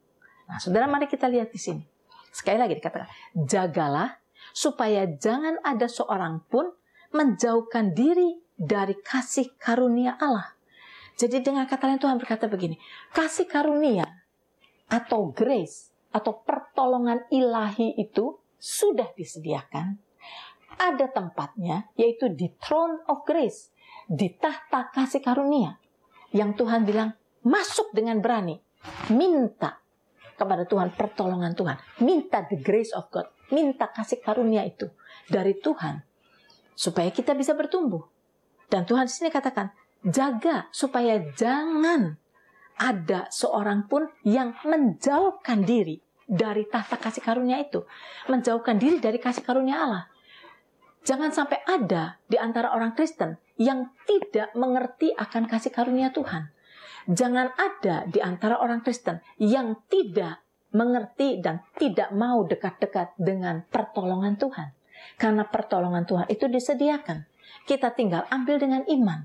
Nah, 0.47 0.63
saudara, 0.63 0.87
mari 0.87 1.11
kita 1.11 1.27
lihat 1.27 1.51
di 1.51 1.59
sini. 1.59 1.83
Sekali 2.31 2.63
lagi 2.63 2.79
dikatakan, 2.79 3.11
jagalah 3.35 4.23
supaya 4.55 5.03
jangan 5.19 5.59
ada 5.67 5.91
seorang 5.91 6.47
pun 6.47 6.71
menjauhkan 7.11 7.91
diri 7.91 8.39
dari 8.55 8.95
kasih 9.03 9.59
karunia 9.59 10.15
Allah. 10.15 10.58
Jadi 11.19 11.43
dengan 11.43 11.67
kata 11.67 11.91
lain 11.91 11.99
Tuhan 11.99 12.15
berkata 12.15 12.47
begini, 12.47 12.79
kasih 13.11 13.51
karunia 13.51 14.07
atau 14.87 15.35
grace 15.35 15.91
atau 16.15 16.47
pertolongan 16.47 17.27
ilahi 17.35 17.99
itu 17.99 18.39
sudah 18.57 19.11
disediakan. 19.19 19.99
Ada 20.79 21.11
tempatnya 21.11 21.91
yaitu 21.99 22.31
di 22.31 22.55
throne 22.63 23.03
of 23.11 23.27
grace, 23.27 23.75
di 24.07 24.31
tahta 24.31 24.95
kasih 24.95 25.19
karunia. 25.19 25.83
Yang 26.31 26.63
Tuhan 26.63 26.87
bilang, 26.87 27.11
masuk 27.43 27.91
dengan 27.91 28.23
berani, 28.23 28.63
minta 29.11 29.83
kepada 30.39 30.71
Tuhan 30.71 30.95
pertolongan 30.95 31.59
Tuhan, 31.59 31.83
minta 31.99 32.47
the 32.47 32.63
grace 32.63 32.95
of 32.95 33.11
God, 33.11 33.27
minta 33.51 33.91
kasih 33.91 34.23
karunia 34.23 34.63
itu 34.63 34.87
dari 35.27 35.59
Tuhan 35.59 35.99
supaya 36.79 37.11
kita 37.11 37.35
bisa 37.35 37.59
bertumbuh. 37.59 38.07
Dan 38.71 38.87
Tuhan 38.87 39.11
di 39.11 39.13
sini 39.19 39.35
katakan, 39.35 39.75
jaga 40.09 40.67
supaya 40.73 41.21
jangan 41.37 42.17
ada 42.79 43.27
seorang 43.29 43.91
pun 43.91 44.07
yang 44.23 44.55
menjauhkan 44.63 45.67
diri 45.67 45.99
dari 46.29 46.69
tahta 46.69 47.01
kasih 47.01 47.25
karunia 47.25 47.59
itu. 47.59 47.83
Menjauhkan 48.31 48.77
diri 48.79 49.03
dari 49.03 49.19
kasih 49.19 49.43
karunia 49.43 49.83
Allah. 49.83 50.05
Jangan 51.03 51.33
sampai 51.33 51.65
ada 51.65 52.21
di 52.29 52.37
antara 52.37 52.75
orang 52.77 52.93
Kristen 52.93 53.41
yang 53.57 53.91
tidak 54.05 54.53
mengerti 54.53 55.11
akan 55.17 55.49
kasih 55.49 55.73
karunia 55.73 56.13
Tuhan. 56.13 56.53
Jangan 57.09 57.57
ada 57.57 58.05
di 58.05 58.21
antara 58.21 58.61
orang 58.61 58.85
Kristen 58.85 59.25
yang 59.41 59.81
tidak 59.89 60.45
mengerti 60.77 61.41
dan 61.41 61.65
tidak 61.81 62.13
mau 62.13 62.45
dekat-dekat 62.45 63.17
dengan 63.17 63.65
pertolongan 63.73 64.37
Tuhan. 64.37 64.77
Karena 65.17 65.49
pertolongan 65.49 66.05
Tuhan 66.05 66.27
itu 66.29 66.45
disediakan. 66.45 67.25
Kita 67.65 67.97
tinggal 67.97 68.29
ambil 68.29 68.61
dengan 68.61 68.85
iman. 68.85 69.25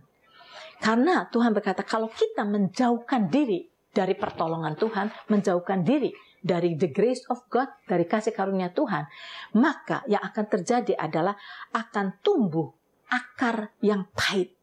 Karena 0.82 1.28
Tuhan 1.30 1.54
berkata, 1.54 1.86
kalau 1.86 2.10
kita 2.10 2.48
menjauhkan 2.48 3.30
diri 3.30 3.68
dari 3.94 4.18
pertolongan 4.18 4.74
Tuhan, 4.74 5.14
menjauhkan 5.30 5.86
diri 5.86 6.10
dari 6.44 6.76
the 6.76 6.90
grace 6.92 7.24
of 7.30 7.46
God, 7.48 7.72
dari 7.88 8.04
kasih 8.04 8.36
karunia 8.36 8.74
Tuhan, 8.74 9.08
maka 9.56 10.04
yang 10.10 10.26
akan 10.26 10.46
terjadi 10.50 10.98
adalah 10.98 11.38
akan 11.72 12.20
tumbuh 12.20 12.74
akar 13.08 13.72
yang 13.80 14.10
pahit, 14.12 14.58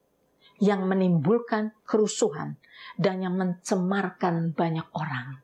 yang 0.60 0.84
menimbulkan 0.84 1.72
kerusuhan, 1.86 2.60
dan 2.98 3.24
yang 3.24 3.38
mencemarkan 3.38 4.52
banyak 4.52 4.84
orang 4.92 5.40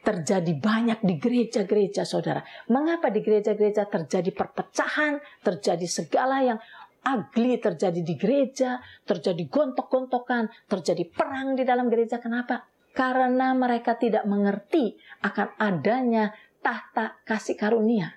terjadi 0.00 0.56
banyak 0.56 1.04
di 1.04 1.20
gereja-gereja 1.20 2.08
saudara. 2.08 2.40
Mengapa 2.72 3.12
di 3.12 3.20
gereja-gereja 3.20 3.84
terjadi 3.84 4.32
perpecahan, 4.32 5.20
terjadi 5.44 5.84
segala 5.84 6.40
yang 6.40 6.58
ugly 7.04 7.56
terjadi 7.60 8.00
di 8.00 8.14
gereja, 8.16 8.80
terjadi 9.04 9.46
gontok-gontokan, 9.48 10.48
terjadi 10.68 11.04
perang 11.08 11.56
di 11.56 11.64
dalam 11.64 11.88
gereja. 11.88 12.20
Kenapa? 12.20 12.66
Karena 12.90 13.54
mereka 13.54 13.96
tidak 13.96 14.26
mengerti 14.26 14.98
akan 15.22 15.56
adanya 15.56 16.34
tahta 16.60 17.22
kasih 17.24 17.56
karunia. 17.56 18.16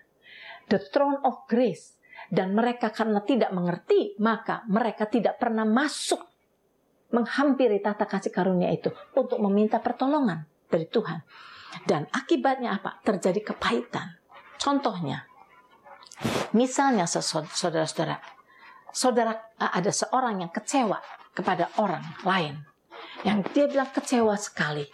The 0.68 0.80
throne 0.80 1.20
of 1.24 1.48
grace. 1.48 1.96
Dan 2.34 2.58
mereka 2.58 2.90
karena 2.90 3.22
tidak 3.22 3.54
mengerti, 3.54 4.18
maka 4.18 4.66
mereka 4.66 5.06
tidak 5.06 5.38
pernah 5.38 5.68
masuk 5.68 6.24
menghampiri 7.14 7.78
tata 7.78 8.10
kasih 8.10 8.34
karunia 8.34 8.74
itu 8.74 8.90
untuk 9.14 9.38
meminta 9.38 9.78
pertolongan 9.78 10.50
dari 10.66 10.90
Tuhan. 10.90 11.22
Dan 11.86 12.10
akibatnya 12.10 12.74
apa? 12.82 12.98
Terjadi 13.06 13.54
kepahitan. 13.54 14.18
Contohnya, 14.58 15.30
misalnya 16.58 17.06
saudara-saudara, 17.06 18.18
saudara 18.94 19.58
ada 19.58 19.90
seorang 19.90 20.46
yang 20.46 20.54
kecewa 20.54 21.02
kepada 21.34 21.74
orang 21.82 22.06
lain. 22.22 22.62
Yang 23.26 23.40
dia 23.52 23.66
bilang 23.68 23.90
kecewa 23.90 24.38
sekali. 24.38 24.86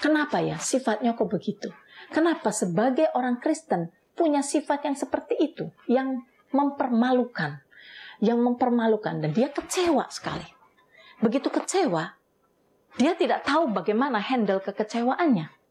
Kenapa 0.00 0.42
ya 0.42 0.58
sifatnya 0.58 1.14
kok 1.14 1.30
begitu? 1.30 1.70
Kenapa 2.10 2.50
sebagai 2.50 3.12
orang 3.14 3.38
Kristen 3.38 3.92
punya 4.16 4.42
sifat 4.42 4.88
yang 4.88 4.96
seperti 4.98 5.38
itu? 5.38 5.70
Yang 5.86 6.26
mempermalukan. 6.50 7.62
Yang 8.18 8.38
mempermalukan. 8.42 9.22
Dan 9.22 9.30
dia 9.30 9.52
kecewa 9.52 10.10
sekali. 10.10 10.48
Begitu 11.22 11.54
kecewa, 11.54 12.18
dia 12.98 13.14
tidak 13.14 13.46
tahu 13.46 13.70
bagaimana 13.70 14.18
handle 14.18 14.58
kekecewaannya. 14.58 15.61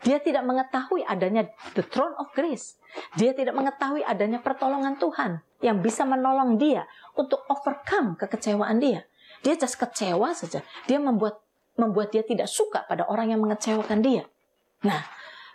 Dia 0.00 0.16
tidak 0.20 0.44
mengetahui 0.48 1.04
adanya 1.04 1.48
the 1.76 1.84
throne 1.84 2.16
of 2.16 2.32
grace. 2.32 2.80
Dia 3.16 3.36
tidak 3.36 3.54
mengetahui 3.54 4.02
adanya 4.02 4.40
pertolongan 4.40 4.96
Tuhan 4.96 5.44
yang 5.60 5.84
bisa 5.84 6.08
menolong 6.08 6.56
dia 6.56 6.88
untuk 7.14 7.44
overcome 7.46 8.16
kekecewaan 8.16 8.80
dia. 8.80 9.04
Dia 9.44 9.56
just 9.56 9.76
kecewa 9.76 10.32
saja. 10.32 10.64
Dia 10.88 10.98
membuat 11.00 11.40
membuat 11.78 12.12
dia 12.12 12.20
tidak 12.20 12.50
suka 12.50 12.84
pada 12.84 13.08
orang 13.08 13.32
yang 13.32 13.40
mengecewakan 13.40 14.04
dia. 14.04 14.28
Nah, 14.84 15.00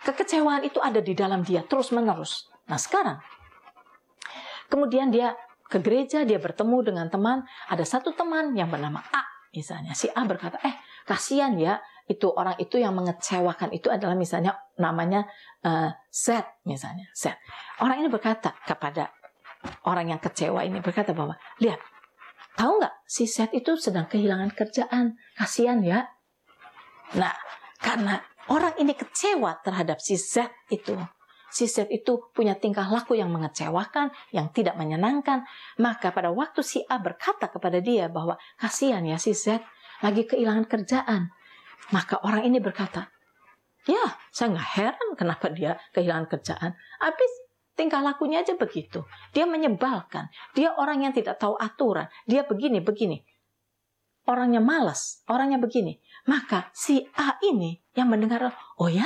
kekecewaan 0.05 0.65
itu 0.65 0.81
ada 0.81 1.01
di 1.01 1.13
dalam 1.13 1.45
dia 1.45 1.61
terus-menerus. 1.65 2.49
Nah, 2.65 2.77
sekarang 2.81 3.21
kemudian 4.69 5.13
dia 5.13 5.37
ke 5.65 5.81
gereja, 5.81 6.21
dia 6.25 6.37
bertemu 6.37 6.93
dengan 6.93 7.07
teman, 7.09 7.45
ada 7.69 7.81
satu 7.81 8.13
teman 8.13 8.53
yang 8.53 8.69
bernama 8.69 9.01
A 9.09 9.25
misalnya. 9.53 9.97
Si 9.97 10.09
A 10.13 10.21
berkata, 10.25 10.61
"Eh, 10.61 10.75
kasihan 11.09 11.57
ya, 11.57 11.81
itu 12.05 12.29
orang 12.29 12.53
itu 12.61 12.77
yang 12.77 12.93
mengecewakan 12.93 13.73
itu 13.73 13.89
adalah 13.89 14.13
misalnya 14.13 14.53
namanya 14.77 15.25
Z 16.13 16.45
misalnya 16.65 17.09
Z. 17.17 17.33
Orang 17.81 18.05
ini 18.05 18.09
berkata 18.13 18.53
kepada 18.65 19.09
orang 19.89 20.13
yang 20.13 20.21
kecewa 20.21 20.61
ini 20.61 20.77
berkata 20.85 21.17
bahwa 21.17 21.33
lihat 21.57 21.81
tahu 22.53 22.77
nggak 22.77 22.95
si 23.09 23.25
Z 23.25 23.49
itu 23.57 23.73
sedang 23.75 24.05
kehilangan 24.05 24.53
kerjaan? 24.53 25.17
Kasihan 25.33 25.81
ya. 25.81 26.05
Nah, 27.17 27.33
karena 27.81 28.21
orang 28.49 28.77
ini 28.77 28.93
kecewa 28.93 29.61
terhadap 29.65 29.97
si 29.97 30.17
Z 30.17 30.49
itu, 30.69 30.93
si 31.49 31.65
Z 31.65 31.89
itu 31.89 32.29
punya 32.33 32.53
tingkah 32.57 32.85
laku 32.85 33.17
yang 33.17 33.33
mengecewakan, 33.33 34.13
yang 34.29 34.53
tidak 34.53 34.77
menyenangkan, 34.77 35.45
maka 35.81 36.13
pada 36.13 36.29
waktu 36.29 36.61
si 36.61 36.85
A 36.85 37.01
berkata 37.01 37.49
kepada 37.49 37.81
dia 37.81 38.09
bahwa 38.09 38.37
kasihan 38.61 39.01
ya 39.01 39.17
si 39.17 39.33
Z 39.33 39.61
lagi 40.01 40.25
kehilangan 40.29 40.65
kerjaan, 40.69 41.33
maka 41.93 42.21
orang 42.25 42.47
ini 42.47 42.57
berkata, 42.57 43.09
ya 43.85 44.01
saya 44.33 44.57
nggak 44.57 44.69
heran 44.77 45.09
kenapa 45.13 45.53
dia 45.53 45.77
kehilangan 45.93 46.27
kerjaan. 46.29 46.71
Habis 46.97 47.31
tingkah 47.77 48.01
lakunya 48.01 48.41
aja 48.41 48.57
begitu. 48.57 49.05
Dia 49.35 49.45
menyebalkan. 49.45 50.31
Dia 50.57 50.73
orang 50.73 51.05
yang 51.05 51.13
tidak 51.13 51.37
tahu 51.37 51.53
aturan. 51.59 52.09
Dia 52.25 52.47
begini, 52.47 52.81
begini. 52.81 53.21
Orangnya 54.25 54.63
malas. 54.63 55.21
Orangnya 55.29 55.61
begini. 55.61 56.01
Maka 56.25 56.73
si 56.73 57.05
A 57.19 57.37
ini 57.45 57.77
yang 57.93 58.09
mendengar, 58.09 58.49
oh 58.81 58.89
ya, 58.89 59.05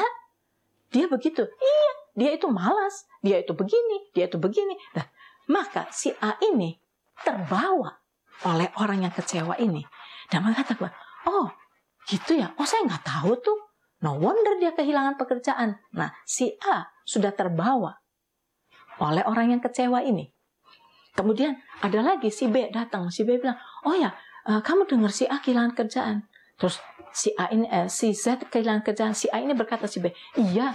dia 0.94 1.12
begitu. 1.12 1.44
Iya, 1.44 1.92
dia 2.16 2.30
itu 2.40 2.48
malas, 2.48 3.04
dia 3.20 3.44
itu 3.44 3.52
begini, 3.52 4.16
dia 4.16 4.32
itu 4.32 4.40
begini. 4.40 4.80
Nah, 4.96 5.06
maka 5.52 5.92
si 5.92 6.16
A 6.24 6.40
ini 6.40 6.80
terbawa 7.20 8.00
oleh 8.48 8.72
orang 8.80 9.04
yang 9.04 9.14
kecewa 9.14 9.60
ini. 9.60 9.84
Dan 10.32 10.46
mengatakan, 10.48 10.94
oh 11.28 11.52
gitu 12.10 12.42
ya, 12.42 12.52
oh 12.58 12.66
saya 12.66 12.90
nggak 12.90 13.06
tahu 13.06 13.38
tuh. 13.40 13.60
No 14.00 14.16
wonder 14.16 14.56
dia 14.58 14.72
kehilangan 14.72 15.20
pekerjaan. 15.20 15.76
Nah, 15.92 16.10
si 16.24 16.56
A 16.64 16.88
sudah 17.04 17.36
terbawa 17.36 18.00
oleh 19.04 19.24
orang 19.28 19.54
yang 19.54 19.62
kecewa 19.62 20.02
ini. 20.02 20.32
Kemudian 21.14 21.60
ada 21.84 22.00
lagi 22.00 22.32
si 22.32 22.48
B 22.48 22.72
datang. 22.72 23.12
Si 23.12 23.28
B 23.28 23.36
bilang, 23.36 23.60
oh 23.84 23.92
ya, 23.92 24.16
uh, 24.48 24.64
kamu 24.64 24.88
dengar 24.88 25.12
si 25.12 25.28
A 25.28 25.44
kehilangan 25.44 25.76
kerjaan. 25.76 26.24
Terus 26.56 26.80
si 27.12 27.34
A 27.36 27.50
ini 27.50 27.66
eh, 27.68 27.88
si 27.90 28.14
Z 28.14 28.50
kehilangan 28.50 28.86
kerjaan 28.86 29.14
si 29.18 29.28
A 29.30 29.42
ini 29.42 29.54
berkata 29.58 29.90
si 29.90 30.02
B 30.02 30.14
iya 30.38 30.74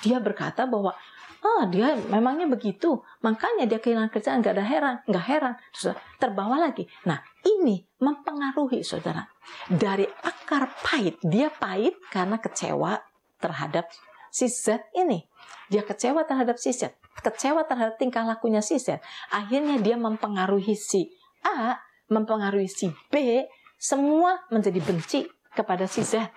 dia 0.00 0.18
berkata 0.20 0.64
bahwa 0.64 0.96
oh 1.44 1.62
dia 1.68 1.92
memangnya 2.08 2.48
begitu 2.48 3.04
makanya 3.20 3.68
dia 3.68 3.78
kehilangan 3.80 4.08
kerjaan 4.08 4.40
nggak 4.40 4.54
ada 4.56 4.64
heran 4.64 4.96
nggak 5.04 5.24
heran 5.28 5.54
terus 5.76 5.96
terbawa 6.16 6.56
lagi 6.56 6.88
nah 7.04 7.20
ini 7.44 7.84
mempengaruhi 8.00 8.80
saudara. 8.80 9.24
Dari 9.68 10.04
akar 10.04 10.72
pahit 10.80 11.20
dia 11.20 11.52
pahit 11.52 11.96
karena 12.08 12.40
kecewa 12.40 12.98
terhadap 13.38 13.88
si 14.32 14.48
Z 14.48 14.88
ini. 14.96 15.28
Dia 15.68 15.84
kecewa 15.84 16.24
terhadap 16.24 16.56
si 16.56 16.72
Z 16.72 16.96
kecewa 17.14 17.62
terhadap 17.64 17.94
tingkah 17.96 18.26
lakunya 18.26 18.58
si 18.58 18.76
Z 18.76 18.98
akhirnya 19.30 19.78
dia 19.78 19.94
mempengaruhi 19.94 20.74
si 20.74 21.14
A 21.46 21.78
mempengaruhi 22.10 22.68
si 22.68 22.90
B 23.08 23.46
semua 23.80 24.40
menjadi 24.48 24.80
benci 24.80 25.20
kepada 25.52 25.84
si 25.84 26.00
Z. 26.04 26.32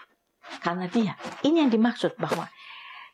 Karena 0.64 0.88
dia, 0.88 1.16
ini 1.44 1.60
yang 1.64 1.72
dimaksud 1.72 2.16
bahwa 2.16 2.48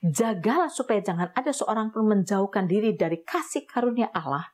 jagalah 0.06 0.70
supaya 0.70 1.02
jangan 1.02 1.34
ada 1.34 1.50
seorang 1.50 1.90
pun 1.90 2.06
menjauhkan 2.06 2.70
diri 2.70 2.94
dari 2.94 3.22
kasih 3.26 3.66
karunia 3.66 4.10
Allah 4.14 4.54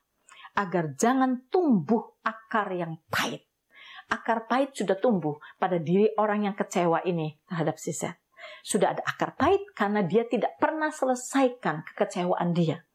agar 0.56 0.95
jangan 0.95 1.47
tumbuh 1.52 2.18
akar 2.29 2.69
yang 2.77 3.01
pahit. 3.09 3.49
Akar 4.09 4.45
pahit 4.45 4.77
sudah 4.77 4.97
tumbuh 4.97 5.41
pada 5.57 5.81
diri 5.81 6.13
orang 6.17 6.49
yang 6.49 6.55
kecewa 6.57 7.01
ini 7.05 7.37
terhadap 7.49 7.81
si 7.81 7.93
Z. 7.93 8.17
Sudah 8.61 8.97
ada 8.97 9.01
akar 9.05 9.33
pahit 9.37 9.65
karena 9.73 10.05
dia 10.05 10.25
tidak 10.25 10.57
pernah 10.61 10.93
selesaikan 10.93 11.85
kekecewaan 11.93 12.53
dia. 12.53 12.85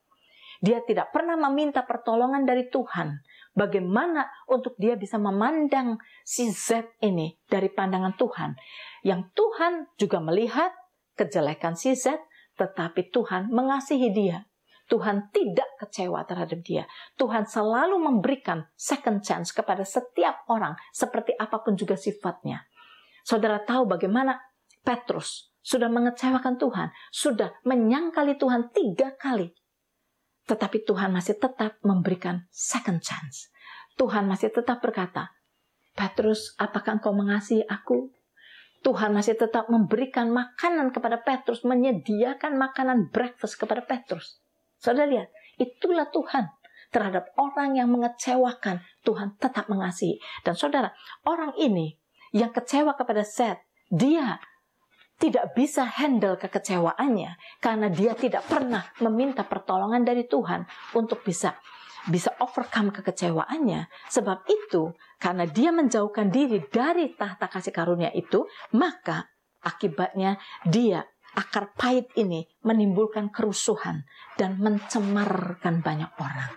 Dia 0.62 0.80
tidak 0.86 1.12
pernah 1.12 1.36
meminta 1.36 1.84
pertolongan 1.84 2.46
dari 2.46 2.70
Tuhan 2.70 3.20
bagaimana 3.54 4.26
untuk 4.50 4.74
dia 4.76 4.98
bisa 4.98 5.16
memandang 5.16 5.98
si 6.26 6.50
Z 6.50 6.98
ini 7.00 7.38
dari 7.46 7.70
pandangan 7.70 8.14
Tuhan. 8.18 8.50
Yang 9.06 9.30
Tuhan 9.32 9.72
juga 9.96 10.18
melihat 10.24 10.74
kejelekan 11.14 11.78
si 11.78 11.94
Z, 11.94 12.18
tetapi 12.58 13.10
Tuhan 13.14 13.50
mengasihi 13.50 14.10
dia. 14.10 14.46
Tuhan 14.84 15.32
tidak 15.32 15.80
kecewa 15.80 16.28
terhadap 16.28 16.60
dia. 16.60 16.84
Tuhan 17.16 17.48
selalu 17.48 17.96
memberikan 17.96 18.68
second 18.76 19.24
chance 19.24 19.48
kepada 19.50 19.80
setiap 19.80 20.44
orang, 20.52 20.76
seperti 20.92 21.32
apa 21.40 21.64
pun 21.64 21.72
juga 21.72 21.96
sifatnya. 21.96 22.68
Saudara 23.24 23.64
tahu 23.64 23.88
bagaimana 23.88 24.36
Petrus 24.84 25.54
sudah 25.64 25.88
mengecewakan 25.88 26.60
Tuhan, 26.60 26.92
sudah 27.08 27.56
menyangkali 27.64 28.36
Tuhan 28.36 28.68
tiga 28.76 29.16
kali. 29.16 29.48
Tetapi 30.44 30.84
Tuhan 30.84 31.08
masih 31.08 31.40
tetap 31.40 31.80
memberikan 31.80 32.44
second 32.52 33.00
chance. 33.00 33.48
Tuhan 33.96 34.28
masih 34.28 34.52
tetap 34.52 34.84
berkata, 34.84 35.32
Petrus, 35.96 36.52
apakah 36.60 37.00
engkau 37.00 37.16
mengasihi 37.16 37.64
aku? 37.64 38.12
Tuhan 38.84 39.16
masih 39.16 39.40
tetap 39.40 39.72
memberikan 39.72 40.28
makanan 40.28 40.92
kepada 40.92 41.24
Petrus, 41.24 41.64
menyediakan 41.64 42.60
makanan 42.60 43.08
breakfast 43.08 43.56
kepada 43.56 43.80
Petrus. 43.80 44.43
Saudara 44.84 45.08
lihat, 45.08 45.32
itulah 45.56 46.12
Tuhan 46.12 46.52
terhadap 46.92 47.32
orang 47.40 47.80
yang 47.80 47.88
mengecewakan. 47.88 48.84
Tuhan 49.00 49.40
tetap 49.40 49.72
mengasihi. 49.72 50.20
Dan 50.44 50.52
saudara, 50.52 50.92
orang 51.24 51.56
ini 51.56 51.96
yang 52.36 52.52
kecewa 52.52 52.92
kepada 52.92 53.24
Seth, 53.24 53.64
dia 53.88 54.36
tidak 55.16 55.56
bisa 55.56 55.88
handle 55.88 56.36
kekecewaannya 56.36 57.38
karena 57.64 57.86
dia 57.88 58.12
tidak 58.12 58.44
pernah 58.44 58.84
meminta 59.00 59.46
pertolongan 59.46 60.04
dari 60.04 60.26
Tuhan 60.28 60.68
untuk 60.92 61.24
bisa 61.24 61.56
bisa 62.04 62.36
overcome 62.36 62.92
kekecewaannya. 62.92 63.88
Sebab 64.12 64.44
itu, 64.44 64.92
karena 65.16 65.48
dia 65.48 65.72
menjauhkan 65.72 66.28
diri 66.28 66.60
dari 66.68 67.16
tahta 67.16 67.48
kasih 67.48 67.72
karunia 67.72 68.12
itu, 68.12 68.44
maka 68.76 69.32
akibatnya 69.64 70.36
dia 70.68 71.08
akar 71.34 71.74
pahit 71.74 72.10
ini 72.14 72.46
menimbulkan 72.62 73.30
kerusuhan 73.34 74.06
dan 74.38 74.58
mencemarkan 74.62 75.82
banyak 75.82 76.10
orang. 76.18 76.50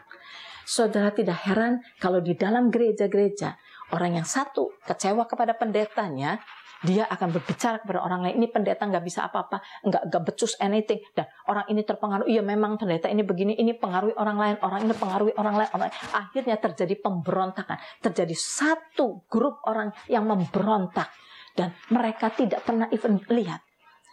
Saudara 0.68 1.12
tidak 1.16 1.48
heran 1.48 1.80
kalau 1.98 2.20
di 2.20 2.36
dalam 2.36 2.68
gereja-gereja 2.68 3.56
orang 3.96 4.20
yang 4.20 4.28
satu 4.28 4.76
kecewa 4.84 5.24
kepada 5.24 5.56
pendetanya, 5.56 6.44
dia 6.86 7.10
akan 7.10 7.34
berbicara 7.34 7.82
kepada 7.82 8.06
orang 8.06 8.22
lain 8.22 8.36
ini 8.38 8.48
pendeta 8.54 8.86
nggak 8.86 9.02
bisa 9.02 9.26
apa-apa 9.26 9.58
nggak 9.82 10.14
nggak 10.14 10.24
becus 10.30 10.54
anything 10.62 11.02
dan 11.18 11.26
orang 11.50 11.66
ini 11.74 11.82
terpengaruh 11.82 12.30
iya 12.30 12.46
memang 12.46 12.78
pendeta 12.78 13.10
ini 13.10 13.26
begini 13.26 13.58
ini 13.58 13.74
pengaruhi 13.74 14.14
orang 14.14 14.38
lain 14.38 14.56
orang 14.62 14.86
ini 14.86 14.94
pengaruhi 14.94 15.34
orang 15.42 15.56
lain 15.58 15.70
orang 15.74 15.90
lain. 15.90 15.96
akhirnya 16.14 16.56
terjadi 16.62 16.94
pemberontakan 17.02 17.82
terjadi 18.06 18.36
satu 18.38 19.26
grup 19.26 19.66
orang 19.66 19.90
yang 20.06 20.30
memberontak 20.30 21.10
dan 21.58 21.74
mereka 21.90 22.30
tidak 22.30 22.62
pernah 22.62 22.86
even 22.94 23.18
lihat 23.34 23.66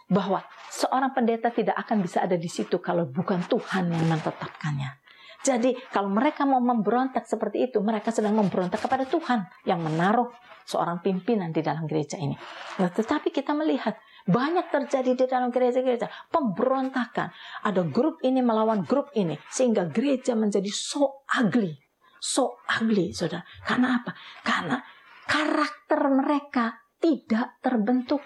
bahwa 0.05 0.45
seorang 0.69 1.11
pendeta 1.11 1.49
tidak 1.49 1.75
akan 1.81 2.05
bisa 2.05 2.21
ada 2.21 2.37
di 2.37 2.49
situ 2.49 2.77
kalau 2.77 3.09
bukan 3.09 3.41
Tuhan 3.45 3.89
yang 3.89 4.05
menetapkannya 4.05 5.01
Jadi 5.45 5.77
kalau 5.93 6.09
mereka 6.09 6.41
mau 6.41 6.57
memberontak 6.57 7.29
seperti 7.29 7.69
itu, 7.69 7.77
mereka 7.77 8.09
sedang 8.09 8.33
memberontak 8.33 8.81
kepada 8.81 9.05
Tuhan 9.05 9.45
yang 9.69 9.77
menaruh 9.77 10.33
seorang 10.65 11.05
pimpinan 11.05 11.53
di 11.53 11.61
dalam 11.61 11.85
gereja 11.85 12.17
ini. 12.17 12.33
Nah, 12.81 12.89
tetapi 12.89 13.29
kita 13.29 13.53
melihat 13.53 13.93
banyak 14.25 14.73
terjadi 14.73 15.11
di 15.13 15.25
dalam 15.29 15.53
gereja-gereja 15.53 16.09
pemberontakan. 16.33 17.29
Ada 17.61 17.85
grup 17.85 18.25
ini 18.25 18.41
melawan 18.41 18.81
grup 18.81 19.13
ini 19.13 19.37
sehingga 19.53 19.85
gereja 19.85 20.33
menjadi 20.33 20.67
so 20.73 21.21
ugly, 21.37 21.77
so 22.17 22.57
ugly, 22.65 23.13
saudara. 23.13 23.45
Karena 23.61 24.01
apa? 24.01 24.17
Karena 24.41 24.81
karakter 25.29 26.01
mereka 26.09 26.65
tidak 26.97 27.61
terbentuk. 27.61 28.25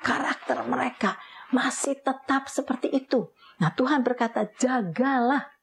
Karakter 0.00 0.64
mereka 0.64 1.20
masih 1.52 1.98
tetap 2.00 2.48
seperti 2.48 2.88
itu. 2.90 3.30
Nah, 3.60 3.74
Tuhan 3.76 4.00
berkata, 4.00 4.48
"Jagalah 4.56 5.60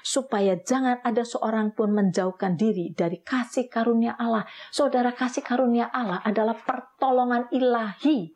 supaya 0.00 0.56
jangan 0.60 1.00
ada 1.04 1.22
seorang 1.24 1.76
pun 1.76 1.92
menjauhkan 1.92 2.56
diri 2.56 2.92
dari 2.92 3.20
kasih 3.20 3.68
karunia 3.68 4.16
Allah. 4.16 4.48
Saudara, 4.72 5.12
kasih 5.12 5.44
karunia 5.44 5.88
Allah 5.92 6.24
adalah 6.24 6.56
pertolongan 6.56 7.48
ilahi 7.52 8.32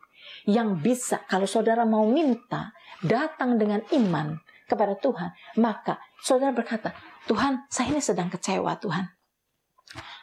yang 0.49 0.81
bisa 0.81 1.21
kalau 1.29 1.45
saudara 1.45 1.85
mau 1.85 2.05
minta 2.09 2.73
datang 3.05 3.61
dengan 3.61 3.85
iman 3.93 4.41
kepada 4.65 4.97
Tuhan, 4.97 5.37
maka 5.61 6.01
saudara 6.25 6.53
berkata, 6.57 6.97
Tuhan, 7.29 7.69
saya 7.69 7.93
ini 7.93 8.01
sedang 8.01 8.33
kecewa 8.33 8.77
Tuhan. 8.81 9.05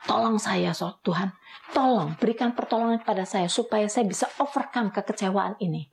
Tolong 0.09 0.41
saya, 0.41 0.73
so, 0.73 0.97
Tuhan. 1.05 1.29
Tolong 1.71 2.17
berikan 2.17 2.57
pertolongan 2.57 2.99
kepada 2.99 3.23
saya 3.23 3.45
supaya 3.45 3.85
saya 3.85 4.09
bisa 4.09 4.25
overcome 4.41 4.89
kekecewaan 4.89 5.55
ini. 5.61 5.87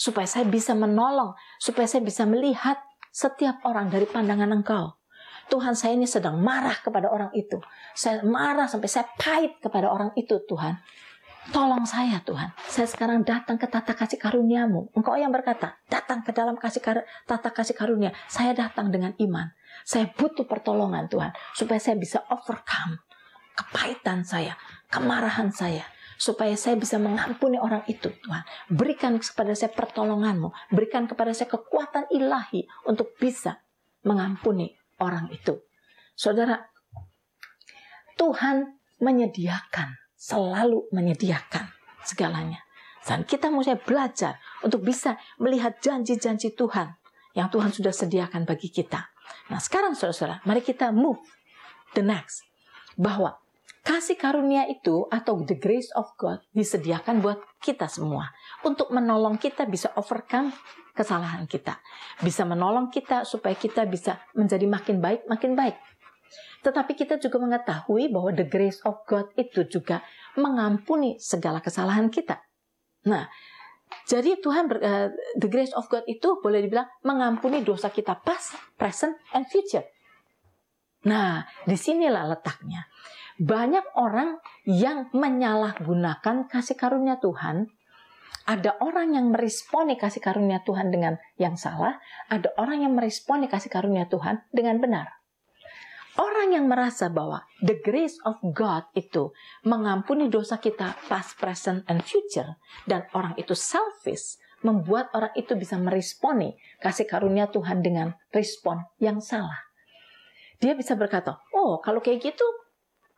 Supaya 0.00 0.26
saya 0.26 0.48
bisa 0.48 0.72
menolong, 0.74 1.36
supaya 1.60 1.86
saya 1.86 2.02
bisa 2.02 2.24
melihat 2.26 2.80
setiap 3.14 3.62
orang 3.62 3.92
dari 3.92 4.08
pandangan 4.10 4.50
engkau. 4.50 4.98
Tuhan 5.52 5.76
saya 5.76 5.92
ini 5.94 6.08
sedang 6.08 6.40
marah 6.40 6.74
kepada 6.80 7.12
orang 7.12 7.30
itu. 7.36 7.60
Saya 7.92 8.24
marah 8.24 8.64
sampai 8.64 8.88
saya 8.88 9.06
pahit 9.20 9.60
kepada 9.60 9.92
orang 9.92 10.10
itu 10.16 10.40
Tuhan. 10.48 10.80
Tolong 11.52 11.84
saya 11.84 12.24
Tuhan. 12.24 12.56
Saya 12.72 12.88
sekarang 12.88 13.20
datang 13.20 13.60
ke 13.60 13.68
tata 13.68 13.92
kasih 13.92 14.16
karuniamu. 14.16 14.88
Engkau 14.96 15.12
yang 15.12 15.28
berkata, 15.28 15.76
datang 15.92 16.24
ke 16.24 16.32
dalam 16.32 16.56
kasih 16.56 16.80
kar 16.80 17.04
tata 17.28 17.52
kasih 17.52 17.76
karunia. 17.76 18.16
Saya 18.32 18.56
datang 18.56 18.88
dengan 18.88 19.12
iman. 19.20 19.52
Saya 19.84 20.08
butuh 20.08 20.48
pertolongan 20.48 21.12
Tuhan. 21.12 21.36
Supaya 21.52 21.76
saya 21.76 22.00
bisa 22.00 22.24
overcome 22.32 23.03
kepahitan 23.54 24.26
saya, 24.26 24.58
kemarahan 24.90 25.50
saya 25.50 25.86
supaya 26.14 26.54
saya 26.54 26.78
bisa 26.78 26.96
mengampuni 26.98 27.58
orang 27.58 27.82
itu 27.90 28.10
Tuhan. 28.10 28.42
Berikan 28.70 29.18
kepada 29.18 29.52
saya 29.54 29.74
pertolonganmu, 29.74 30.50
berikan 30.70 31.10
kepada 31.10 31.34
saya 31.34 31.50
kekuatan 31.50 32.10
ilahi 32.10 32.66
untuk 32.86 33.14
bisa 33.18 33.62
mengampuni 34.06 34.74
orang 35.02 35.30
itu. 35.34 35.58
Saudara, 36.14 36.70
Tuhan 38.14 38.78
menyediakan, 39.02 39.98
selalu 40.14 40.86
menyediakan 40.94 41.74
segalanya. 42.06 42.62
Dan 43.04 43.28
kita 43.28 43.52
mesti 43.52 43.76
belajar 43.84 44.40
untuk 44.64 44.80
bisa 44.80 45.20
melihat 45.36 45.76
janji-janji 45.82 46.56
Tuhan 46.56 46.96
yang 47.36 47.52
Tuhan 47.52 47.68
sudah 47.74 47.92
sediakan 47.92 48.48
bagi 48.48 48.72
kita. 48.72 49.12
Nah 49.52 49.60
sekarang 49.60 49.92
saudara-saudara, 49.92 50.40
mari 50.48 50.64
kita 50.64 50.88
move 50.88 51.20
the 51.92 52.00
next. 52.00 52.48
Bahwa 52.96 53.43
Kasih 53.84 54.16
karunia 54.16 54.64
itu 54.64 55.04
atau 55.12 55.44
the 55.44 55.60
grace 55.60 55.92
of 55.92 56.08
God 56.16 56.40
disediakan 56.56 57.20
buat 57.20 57.36
kita 57.60 57.84
semua 57.84 58.32
untuk 58.64 58.88
menolong 58.88 59.36
kita 59.36 59.68
bisa 59.68 59.92
overcome 60.00 60.56
kesalahan 60.96 61.44
kita, 61.44 61.76
bisa 62.24 62.48
menolong 62.48 62.88
kita 62.88 63.28
supaya 63.28 63.52
kita 63.52 63.84
bisa 63.84 64.24
menjadi 64.32 64.64
makin 64.64 65.04
baik, 65.04 65.28
makin 65.28 65.52
baik. 65.52 65.76
Tetapi 66.64 66.96
kita 66.96 67.20
juga 67.20 67.36
mengetahui 67.36 68.08
bahwa 68.08 68.32
the 68.32 68.48
grace 68.48 68.80
of 68.88 69.04
God 69.04 69.28
itu 69.36 69.68
juga 69.68 70.00
mengampuni 70.40 71.20
segala 71.20 71.60
kesalahan 71.60 72.08
kita. 72.08 72.40
Nah, 73.04 73.28
jadi 74.08 74.40
Tuhan 74.40 74.72
uh, 74.80 75.12
the 75.36 75.48
grace 75.52 75.76
of 75.76 75.92
God 75.92 76.08
itu 76.08 76.40
boleh 76.40 76.64
dibilang 76.64 76.88
mengampuni 77.04 77.60
dosa 77.60 77.92
kita 77.92 78.16
past, 78.24 78.56
present, 78.80 79.12
and 79.36 79.44
future. 79.44 79.84
Nah, 81.04 81.44
di 81.68 81.76
sinilah 81.76 82.32
letaknya 82.32 82.88
banyak 83.40 83.82
orang 83.98 84.38
yang 84.62 85.10
menyalahgunakan 85.10 86.46
kasih 86.46 86.78
karunia 86.78 87.18
Tuhan. 87.18 87.70
Ada 88.44 88.76
orang 88.84 89.16
yang 89.16 89.32
meresponi 89.32 89.96
kasih 89.96 90.20
karunia 90.20 90.60
Tuhan 90.68 90.92
dengan 90.92 91.16
yang 91.40 91.56
salah, 91.56 91.96
ada 92.28 92.52
orang 92.60 92.84
yang 92.84 92.92
meresponi 92.92 93.48
kasih 93.48 93.72
karunia 93.72 94.04
Tuhan 94.04 94.44
dengan 94.52 94.84
benar. 94.84 95.08
Orang 96.14 96.54
yang 96.54 96.70
merasa 96.70 97.10
bahwa 97.10 97.42
the 97.58 97.74
grace 97.82 98.20
of 98.22 98.38
God 98.54 98.86
itu 98.94 99.34
mengampuni 99.66 100.30
dosa 100.30 100.62
kita 100.62 100.94
past, 101.10 101.34
present, 101.40 101.82
and 101.90 102.06
future, 102.06 102.54
dan 102.86 103.10
orang 103.16 103.34
itu 103.34 103.56
selfish, 103.56 104.38
membuat 104.62 105.10
orang 105.10 105.34
itu 105.34 105.58
bisa 105.58 105.74
meresponi 105.74 106.54
kasih 106.78 107.10
karunia 107.10 107.50
Tuhan 107.50 107.82
dengan 107.82 108.14
respon 108.30 108.86
yang 109.02 109.18
salah. 109.18 109.58
Dia 110.62 110.78
bisa 110.78 110.94
berkata, 110.94 111.42
oh 111.50 111.82
kalau 111.82 111.98
kayak 111.98 112.22
gitu 112.22 112.46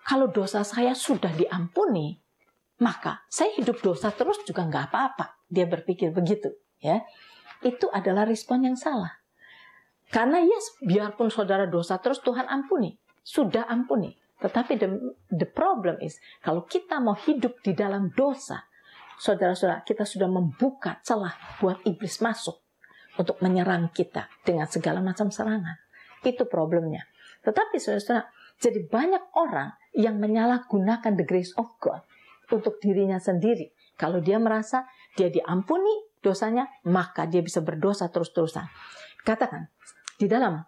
kalau 0.07 0.31
dosa 0.31 0.63
saya 0.63 0.95
sudah 0.95 1.35
diampuni, 1.35 2.15
maka 2.79 3.27
saya 3.27 3.51
hidup 3.59 3.83
dosa 3.83 4.15
terus 4.15 4.39
juga 4.47 4.63
nggak 4.63 4.95
apa-apa. 4.95 5.43
Dia 5.51 5.67
berpikir 5.67 6.15
begitu, 6.15 6.55
ya. 6.79 7.03
Itu 7.59 7.91
adalah 7.91 8.23
respon 8.23 8.63
yang 8.63 8.79
salah. 8.79 9.19
Karena 10.07 10.39
yes, 10.39 10.79
biarpun 10.79 11.35
saudara 11.35 11.67
dosa 11.67 11.99
terus 11.99 12.23
Tuhan 12.23 12.47
ampuni, 12.47 12.95
sudah 13.27 13.67
ampuni. 13.67 14.15
Tetapi 14.39 14.73
the, 14.79 14.89
the 15.35 15.49
problem 15.49 15.99
is 15.99 16.23
kalau 16.39 16.63
kita 16.63 17.03
mau 17.03 17.19
hidup 17.19 17.59
di 17.67 17.75
dalam 17.75 18.15
dosa, 18.15 18.63
saudara-saudara, 19.19 19.83
kita 19.83 20.07
sudah 20.07 20.31
membuka 20.31 21.03
celah 21.03 21.35
buat 21.59 21.83
iblis 21.83 22.23
masuk 22.23 22.63
untuk 23.19 23.41
menyerang 23.43 23.91
kita 23.91 24.31
dengan 24.47 24.69
segala 24.71 25.03
macam 25.03 25.33
serangan. 25.33 25.81
Itu 26.23 26.47
problemnya. 26.47 27.09
Tetapi 27.43 27.81
saudara-saudara, 27.81 28.29
jadi 28.57 28.89
banyak 28.89 29.37
orang 29.37 29.77
yang 29.93 30.17
menyalahgunakan 30.17 31.13
the 31.17 31.25
grace 31.29 31.53
of 31.61 31.69
God 31.81 32.01
untuk 32.49 32.81
dirinya 32.81 33.21
sendiri. 33.21 33.73
Kalau 33.97 34.21
dia 34.21 34.37
merasa 34.41 34.89
dia 35.17 35.33
diampuni 35.33 36.21
dosanya, 36.21 36.69
maka 36.89 37.25
dia 37.29 37.41
bisa 37.41 37.61
berdosa 37.65 38.09
terus-terusan. 38.09 38.69
Katakan 39.25 39.69
di 40.17 40.29
dalam 40.29 40.61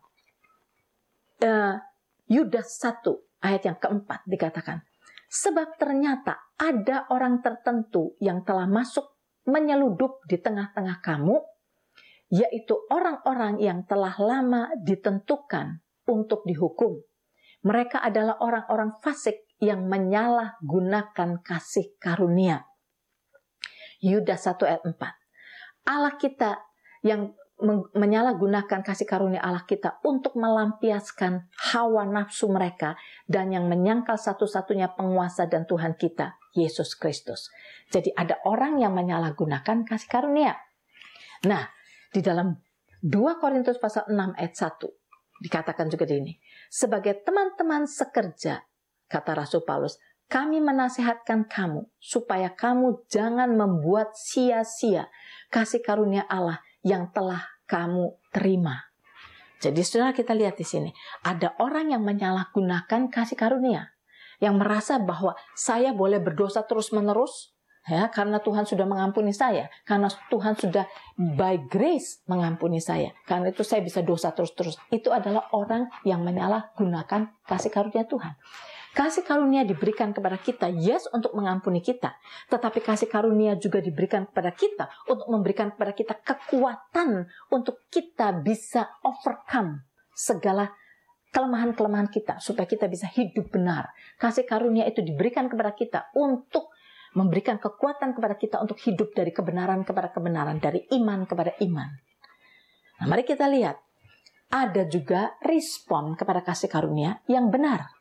uh, 1.45 1.75
Yudas 2.29 2.69
1 2.81 3.45
ayat 3.45 3.63
yang 3.69 3.79
keempat 3.81 4.25
dikatakan, 4.29 4.85
sebab 5.29 5.77
ternyata 5.81 6.53
ada 6.57 7.09
orang 7.13 7.41
tertentu 7.41 8.17
yang 8.21 8.45
telah 8.45 8.69
masuk 8.69 9.17
menyeludup 9.49 10.25
di 10.29 10.37
tengah-tengah 10.37 11.01
kamu, 11.01 11.41
yaitu 12.29 12.77
orang-orang 12.93 13.57
yang 13.61 13.85
telah 13.89 14.13
lama 14.21 14.69
ditentukan 14.77 15.81
untuk 16.05 16.45
dihukum 16.45 17.01
mereka 17.63 17.99
adalah 18.03 18.39
orang-orang 18.39 18.95
fasik 19.03 19.49
yang 19.59 19.91
menyalahgunakan 19.91 21.43
kasih 21.43 21.99
karunia. 21.99 22.67
Yudas 23.99 24.47
1 24.47 24.63
ayat 24.63 24.83
4. 24.87 24.95
Allah 25.91 26.15
kita 26.15 26.63
yang 27.03 27.35
menyalahgunakan 27.99 28.87
kasih 28.87 29.03
karunia 29.03 29.43
Allah 29.43 29.67
kita 29.67 29.99
untuk 30.07 30.39
melampiaskan 30.39 31.51
hawa 31.75 32.07
nafsu 32.07 32.47
mereka 32.47 32.95
dan 33.27 33.51
yang 33.51 33.67
menyangkal 33.67 34.15
satu-satunya 34.15 34.95
penguasa 34.95 35.51
dan 35.51 35.67
Tuhan 35.67 35.99
kita, 35.99 36.39
Yesus 36.55 36.95
Kristus. 36.95 37.51
Jadi 37.91 38.15
ada 38.15 38.39
orang 38.47 38.79
yang 38.79 38.95
menyalahgunakan 38.95 39.83
kasih 39.83 40.07
karunia. 40.07 40.55
Nah, 41.51 41.67
di 42.15 42.23
dalam 42.23 42.55
2 43.03 43.43
Korintus 43.43 43.83
pasal 43.83 44.07
6 44.07 44.39
ayat 44.39 44.55
1 44.55 45.43
dikatakan 45.43 45.87
juga 45.87 46.07
ini 46.11 46.35
sebagai 46.69 47.21
teman-teman 47.25 47.89
sekerja, 47.89 48.65
kata 49.09 49.33
Rasul 49.37 49.65
Paulus, 49.65 49.97
kami 50.29 50.61
menasihatkan 50.61 51.49
kamu 51.49 51.89
supaya 51.97 52.53
kamu 52.53 53.09
jangan 53.09 53.49
membuat 53.57 54.13
sia-sia 54.13 55.09
kasih 55.49 55.81
karunia 55.81 56.29
Allah 56.29 56.61
yang 56.85 57.09
telah 57.17 57.41
kamu 57.65 58.17
terima. 58.29 58.89
Jadi 59.59 59.83
saudara 59.83 60.15
kita 60.15 60.37
lihat 60.39 60.55
di 60.55 60.63
sini, 60.63 60.91
ada 61.27 61.57
orang 61.59 61.91
yang 61.91 62.07
menyalahgunakan 62.07 63.11
kasih 63.11 63.35
karunia, 63.35 63.91
yang 64.39 64.55
merasa 64.55 65.03
bahwa 65.03 65.35
saya 65.59 65.91
boleh 65.91 66.23
berdosa 66.23 66.63
terus-menerus, 66.63 67.58
ya 67.89 68.13
karena 68.13 68.39
Tuhan 68.39 68.69
sudah 68.69 68.85
mengampuni 68.85 69.33
saya 69.33 69.73
karena 69.89 70.13
Tuhan 70.29 70.55
sudah 70.55 70.85
by 71.19 71.67
grace 71.67 72.23
mengampuni 72.31 72.79
saya. 72.79 73.11
Karena 73.27 73.51
itu 73.51 73.67
saya 73.67 73.83
bisa 73.83 74.07
dosa 74.07 74.31
terus-terus. 74.31 74.79
Itu 74.95 75.11
adalah 75.11 75.51
orang 75.51 75.91
yang 76.07 76.23
menyalahgunakan 76.23 77.35
kasih 77.43 77.75
karunia 77.75 78.07
Tuhan. 78.07 78.39
Kasih 78.95 79.27
karunia 79.27 79.67
diberikan 79.67 80.15
kepada 80.15 80.39
kita 80.39 80.71
yes 80.71 81.11
untuk 81.11 81.35
mengampuni 81.35 81.83
kita. 81.83 82.15
Tetapi 82.49 82.79
kasih 82.83 83.11
karunia 83.11 83.59
juga 83.59 83.83
diberikan 83.83 84.31
kepada 84.31 84.55
kita 84.55 84.87
untuk 85.11 85.27
memberikan 85.27 85.75
kepada 85.75 85.93
kita 85.93 86.15
kekuatan 86.23 87.27
untuk 87.51 87.83
kita 87.91 88.33
bisa 88.39 88.87
overcome 89.03 89.83
segala 90.15 90.71
kelemahan-kelemahan 91.29 92.09
kita 92.09 92.41
supaya 92.41 92.65
kita 92.65 92.89
bisa 92.89 93.11
hidup 93.11 93.53
benar. 93.53 93.91
Kasih 94.17 94.49
karunia 94.49 94.89
itu 94.89 95.05
diberikan 95.05 95.51
kepada 95.51 95.75
kita 95.77 96.09
untuk 96.17 96.73
memberikan 97.19 97.59
kekuatan 97.59 98.15
kepada 98.15 98.39
kita 98.39 98.63
untuk 98.63 98.79
hidup 98.87 99.11
dari 99.11 99.35
kebenaran 99.35 99.83
kepada 99.83 100.15
kebenaran, 100.15 100.63
dari 100.63 100.87
iman 100.95 101.27
kepada 101.27 101.59
iman. 101.67 101.91
Nah, 103.03 103.07
mari 103.11 103.27
kita 103.27 103.51
lihat. 103.51 103.83
Ada 104.49 104.89
juga 104.89 105.37
respon 105.45 106.17
kepada 106.17 106.41
kasih 106.41 106.73
karunia 106.73 107.21
yang 107.29 107.53
benar. 107.53 107.93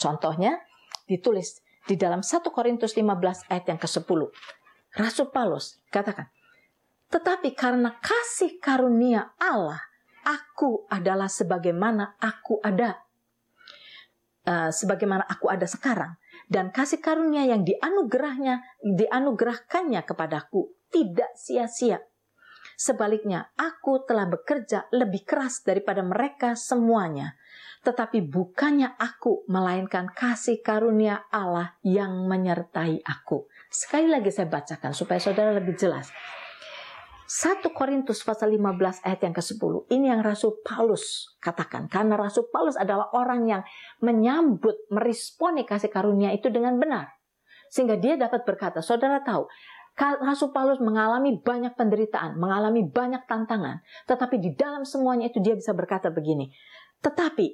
Contohnya 0.00 0.56
ditulis 1.04 1.60
di 1.84 2.00
dalam 2.00 2.24
1 2.24 2.48
Korintus 2.48 2.96
15 2.96 3.50
ayat 3.52 3.68
yang 3.68 3.76
ke-10. 3.76 4.20
Rasul 4.96 5.28
Paulus 5.28 5.76
katakan, 5.92 6.32
"Tetapi 7.12 7.52
karena 7.52 7.92
kasih 8.00 8.56
karunia 8.56 9.36
Allah 9.36 9.90
aku 10.24 10.84
adalah 10.88 11.28
sebagaimana 11.28 12.16
aku 12.20 12.60
ada. 12.60 13.00
Uh, 14.44 14.72
sebagaimana 14.72 15.24
aku 15.28 15.52
ada 15.52 15.68
sekarang. 15.68 16.16
Dan 16.50 16.74
kasih 16.74 16.98
karunia 16.98 17.46
yang 17.46 17.62
dianugerahnya, 17.62 18.82
dianugerahkannya 18.82 20.02
kepadaku 20.02 20.74
tidak 20.90 21.30
sia-sia. 21.38 22.02
Sebaliknya, 22.74 23.54
aku 23.54 24.02
telah 24.02 24.26
bekerja 24.26 24.90
lebih 24.90 25.22
keras 25.22 25.62
daripada 25.62 26.02
mereka 26.02 26.58
semuanya. 26.58 27.38
Tetapi 27.86 28.26
bukannya 28.26 28.98
aku, 28.98 29.46
melainkan 29.46 30.10
kasih 30.10 30.58
karunia 30.58 31.28
Allah 31.30 31.78
yang 31.86 32.26
menyertai 32.26 33.04
aku. 33.06 33.46
Sekali 33.70 34.10
lagi 34.10 34.34
saya 34.34 34.50
bacakan 34.50 34.90
supaya 34.90 35.22
saudara 35.22 35.54
lebih 35.54 35.78
jelas. 35.78 36.10
1 37.30 37.62
Korintus 37.70 38.26
pasal 38.26 38.58
15 38.58 39.06
ayat 39.06 39.22
yang 39.22 39.30
ke-10. 39.30 39.86
Ini 39.86 40.18
yang 40.18 40.26
Rasul 40.26 40.58
Paulus 40.66 41.38
katakan. 41.38 41.86
Karena 41.86 42.18
Rasul 42.18 42.50
Paulus 42.50 42.74
adalah 42.74 43.06
orang 43.14 43.46
yang 43.46 43.62
menyambut, 44.02 44.90
meresponi 44.90 45.62
kasih 45.62 45.94
karunia 45.94 46.34
itu 46.34 46.50
dengan 46.50 46.74
benar. 46.82 47.06
Sehingga 47.70 48.02
dia 48.02 48.18
dapat 48.18 48.42
berkata, 48.42 48.82
saudara 48.82 49.22
tahu, 49.22 49.46
Rasul 50.26 50.50
Paulus 50.50 50.82
mengalami 50.82 51.38
banyak 51.38 51.78
penderitaan, 51.78 52.34
mengalami 52.34 52.82
banyak 52.90 53.22
tantangan. 53.30 53.78
Tetapi 54.10 54.36
di 54.42 54.50
dalam 54.58 54.82
semuanya 54.82 55.30
itu 55.30 55.38
dia 55.38 55.54
bisa 55.54 55.70
berkata 55.70 56.10
begini. 56.10 56.50
Tetapi 56.98 57.46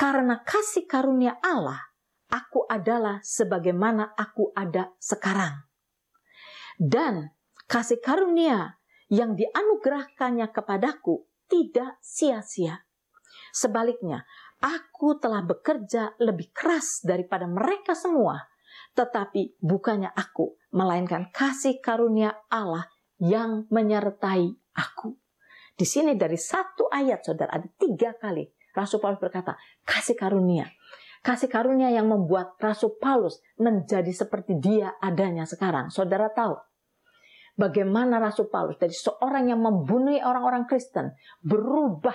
karena 0.00 0.40
kasih 0.48 0.88
karunia 0.88 1.36
Allah, 1.44 1.92
aku 2.32 2.64
adalah 2.72 3.20
sebagaimana 3.20 4.16
aku 4.16 4.48
ada 4.56 4.96
sekarang. 4.96 5.68
Dan 6.80 7.36
kasih 7.68 8.00
karunia 8.00 8.77
yang 9.08 9.36
dianugerahkannya 9.36 10.48
kepadaku 10.52 11.24
tidak 11.48 11.96
sia-sia. 12.04 12.84
Sebaliknya, 13.52 14.28
aku 14.60 15.16
telah 15.16 15.40
bekerja 15.44 16.16
lebih 16.20 16.52
keras 16.52 17.00
daripada 17.00 17.48
mereka 17.48 17.96
semua, 17.96 18.48
tetapi 18.92 19.56
bukannya 19.58 20.12
aku, 20.12 20.56
melainkan 20.76 21.32
kasih 21.32 21.80
karunia 21.80 22.36
Allah 22.52 22.86
yang 23.16 23.64
menyertai 23.72 24.52
aku. 24.76 25.16
Di 25.78 25.86
sini 25.88 26.18
dari 26.18 26.36
satu 26.36 26.92
ayat, 26.92 27.24
saudara, 27.24 27.56
ada 27.56 27.68
tiga 27.80 28.12
kali 28.14 28.44
Rasul 28.78 29.02
Paulus 29.02 29.18
berkata, 29.18 29.58
kasih 29.82 30.14
karunia. 30.14 30.70
Kasih 31.18 31.50
karunia 31.50 31.90
yang 31.90 32.06
membuat 32.06 32.54
Rasul 32.62 32.94
Paulus 33.02 33.42
menjadi 33.58 34.14
seperti 34.14 34.54
dia 34.62 34.94
adanya 35.02 35.42
sekarang. 35.50 35.90
Saudara 35.90 36.30
tahu, 36.30 36.54
bagaimana 37.58 38.22
Rasul 38.22 38.46
Paulus 38.46 38.78
dari 38.78 38.94
seorang 38.94 39.50
yang 39.50 39.58
membunuh 39.58 40.14
orang-orang 40.22 40.64
Kristen 40.70 41.12
berubah 41.42 42.14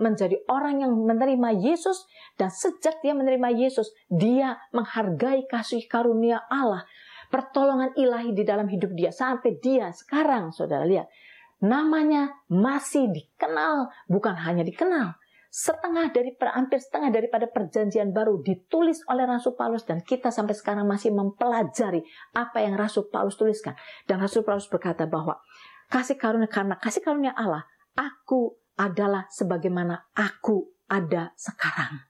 menjadi 0.00 0.40
orang 0.48 0.80
yang 0.80 0.96
menerima 0.96 1.52
Yesus. 1.60 2.08
Dan 2.38 2.48
sejak 2.48 3.02
dia 3.04 3.12
menerima 3.12 3.50
Yesus 3.52 3.92
dia 4.08 4.56
menghargai 4.72 5.44
kasih 5.44 5.84
karunia 5.90 6.40
Allah. 6.48 6.88
Pertolongan 7.28 7.92
ilahi 7.98 8.32
di 8.32 8.46
dalam 8.46 8.70
hidup 8.72 8.96
dia 8.96 9.12
sampai 9.12 9.60
dia 9.60 9.92
sekarang 9.92 10.54
saudara 10.54 10.88
lihat. 10.88 11.12
Namanya 11.58 12.30
masih 12.48 13.10
dikenal 13.10 13.90
bukan 14.06 14.38
hanya 14.38 14.62
dikenal 14.62 15.17
setengah 15.48 16.12
dari 16.12 16.36
hampir 16.36 16.76
setengah 16.76 17.08
daripada 17.08 17.48
perjanjian 17.48 18.12
baru 18.12 18.44
ditulis 18.44 19.00
oleh 19.08 19.24
Rasul 19.24 19.56
Paulus 19.56 19.88
dan 19.88 20.04
kita 20.04 20.28
sampai 20.28 20.52
sekarang 20.52 20.84
masih 20.84 21.12
mempelajari 21.16 22.04
apa 22.36 22.60
yang 22.60 22.76
Rasul 22.76 23.08
Paulus 23.08 23.40
tuliskan. 23.40 23.74
Dan 24.04 24.20
Rasul 24.20 24.44
Paulus 24.44 24.68
berkata 24.68 25.08
bahwa 25.08 25.40
kasih 25.88 26.20
karunia 26.20 26.48
karena 26.52 26.76
kasih 26.76 27.00
karunia 27.00 27.32
Allah 27.32 27.64
aku 27.96 28.60
adalah 28.78 29.26
sebagaimana 29.32 30.12
aku 30.14 30.70
ada 30.86 31.32
sekarang. 31.34 32.06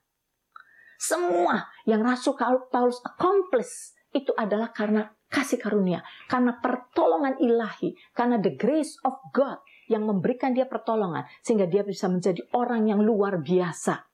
Semua 0.99 1.71
yang 1.87 2.03
Rasul 2.03 2.35
Paulus 2.69 2.99
accomplish 3.07 3.95
itu 4.15 4.33
adalah 4.33 4.73
karena 4.73 5.09
kasih 5.29 5.61
karunia, 5.61 6.01
karena 6.25 6.57
pertolongan 6.57 7.37
ilahi, 7.37 7.93
karena 8.17 8.41
the 8.41 8.57
grace 8.57 8.97
of 9.05 9.13
God 9.29 9.61
yang 9.89 10.05
memberikan 10.05 10.53
dia 10.53 10.69
pertolongan 10.69 11.25
sehingga 11.41 11.65
dia 11.65 11.85
bisa 11.85 12.09
menjadi 12.09 12.41
orang 12.53 12.89
yang 12.89 13.01
luar 13.01 13.41
biasa. 13.41 14.05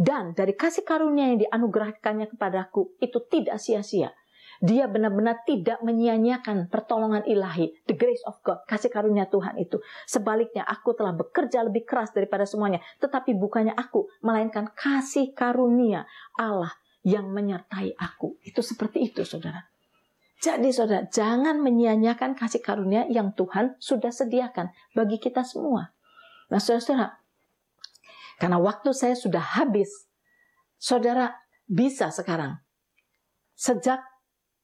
Dan 0.00 0.32
dari 0.32 0.56
kasih 0.56 0.84
karunia 0.84 1.28
yang 1.28 1.40
dianugerahkannya 1.44 2.32
kepadaku 2.32 2.96
itu 3.04 3.20
tidak 3.28 3.60
sia-sia. 3.60 4.16
Dia 4.60 4.84
benar-benar 4.92 5.40
tidak 5.48 5.80
menyia-nyiakan 5.80 6.68
pertolongan 6.68 7.24
ilahi, 7.24 7.72
the 7.88 7.96
grace 7.96 8.20
of 8.28 8.36
God, 8.44 8.60
kasih 8.68 8.92
karunia 8.92 9.24
Tuhan 9.24 9.56
itu. 9.56 9.80
Sebaliknya, 10.04 10.68
aku 10.68 10.92
telah 10.92 11.16
bekerja 11.16 11.64
lebih 11.64 11.88
keras 11.88 12.12
daripada 12.12 12.44
semuanya, 12.44 12.84
tetapi 13.00 13.32
bukannya 13.40 13.72
aku, 13.72 14.12
melainkan 14.20 14.68
kasih 14.76 15.32
karunia 15.32 16.04
Allah 16.36 16.76
yang 17.06 17.32
menyertai 17.32 17.96
aku. 17.96 18.36
Itu 18.44 18.60
seperti 18.60 19.12
itu, 19.12 19.24
saudara. 19.24 19.70
Jadi 20.40 20.72
saudara, 20.72 21.04
jangan 21.04 21.60
menyia-nyiakan 21.60 22.32
kasih 22.32 22.64
karunia 22.64 23.04
yang 23.12 23.36
Tuhan 23.36 23.76
sudah 23.76 24.08
sediakan 24.08 24.72
bagi 24.96 25.20
kita 25.20 25.44
semua. 25.44 25.92
Nah 26.48 26.56
saudara, 26.56 27.20
karena 28.40 28.56
waktu 28.56 28.96
saya 28.96 29.12
sudah 29.12 29.60
habis, 29.60 30.08
saudara 30.80 31.36
bisa 31.68 32.08
sekarang. 32.08 32.56
Sejak 33.52 34.00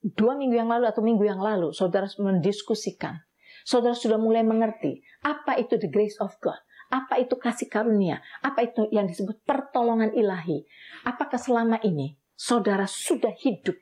dua 0.01 0.33
minggu 0.40 0.57
yang 0.57 0.72
lalu 0.72 0.88
atau 0.88 1.05
minggu 1.05 1.29
yang 1.29 1.44
lalu, 1.44 1.77
saudara 1.77 2.09
mendiskusikan. 2.16 3.20
Saudara 3.68 3.92
sudah 3.92 4.16
mulai 4.16 4.49
mengerti 4.49 5.05
apa 5.20 5.61
itu 5.61 5.77
the 5.77 5.92
grace 5.92 6.16
of 6.25 6.33
God. 6.40 6.57
Apa 6.88 7.20
itu 7.20 7.37
kasih 7.37 7.68
karunia? 7.68 8.25
Apa 8.40 8.64
itu 8.64 8.88
yang 8.94 9.05
disebut 9.11 9.44
pertolongan 9.44 10.14
ilahi? 10.16 10.64
Apakah 11.05 11.37
selama 11.37 11.77
ini 11.85 12.16
saudara 12.37 12.85
sudah 12.85 13.33
hidup 13.33 13.75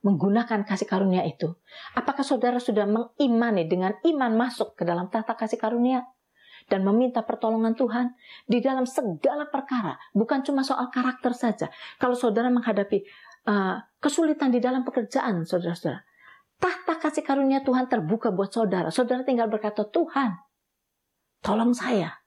menggunakan 0.00 0.64
kasih 0.64 0.88
karunia 0.88 1.22
itu? 1.28 1.54
Apakah 1.92 2.24
saudara 2.24 2.56
sudah 2.56 2.88
mengimani 2.88 3.68
dengan 3.68 3.94
iman 4.02 4.32
masuk 4.34 4.74
ke 4.74 4.82
dalam 4.88 5.12
tata 5.12 5.36
kasih 5.36 5.60
karunia? 5.60 6.02
Dan 6.66 6.82
meminta 6.82 7.22
pertolongan 7.22 7.78
Tuhan 7.78 8.18
di 8.50 8.58
dalam 8.58 8.90
segala 8.90 9.46
perkara, 9.46 9.94
bukan 10.10 10.42
cuma 10.42 10.66
soal 10.66 10.90
karakter 10.90 11.30
saja. 11.30 11.70
Kalau 11.94 12.18
saudara 12.18 12.50
menghadapi 12.50 13.06
uh, 13.46 13.78
kesulitan 14.02 14.50
di 14.50 14.58
dalam 14.58 14.82
pekerjaan, 14.82 15.46
saudara-saudara, 15.46 16.02
tahta 16.58 16.98
kasih 16.98 17.22
karunia 17.22 17.62
Tuhan 17.62 17.86
terbuka 17.86 18.34
buat 18.34 18.50
saudara. 18.50 18.90
Saudara 18.90 19.22
tinggal 19.22 19.46
berkata, 19.46 19.86
Tuhan, 19.86 20.34
tolong 21.38 21.70
saya. 21.70 22.18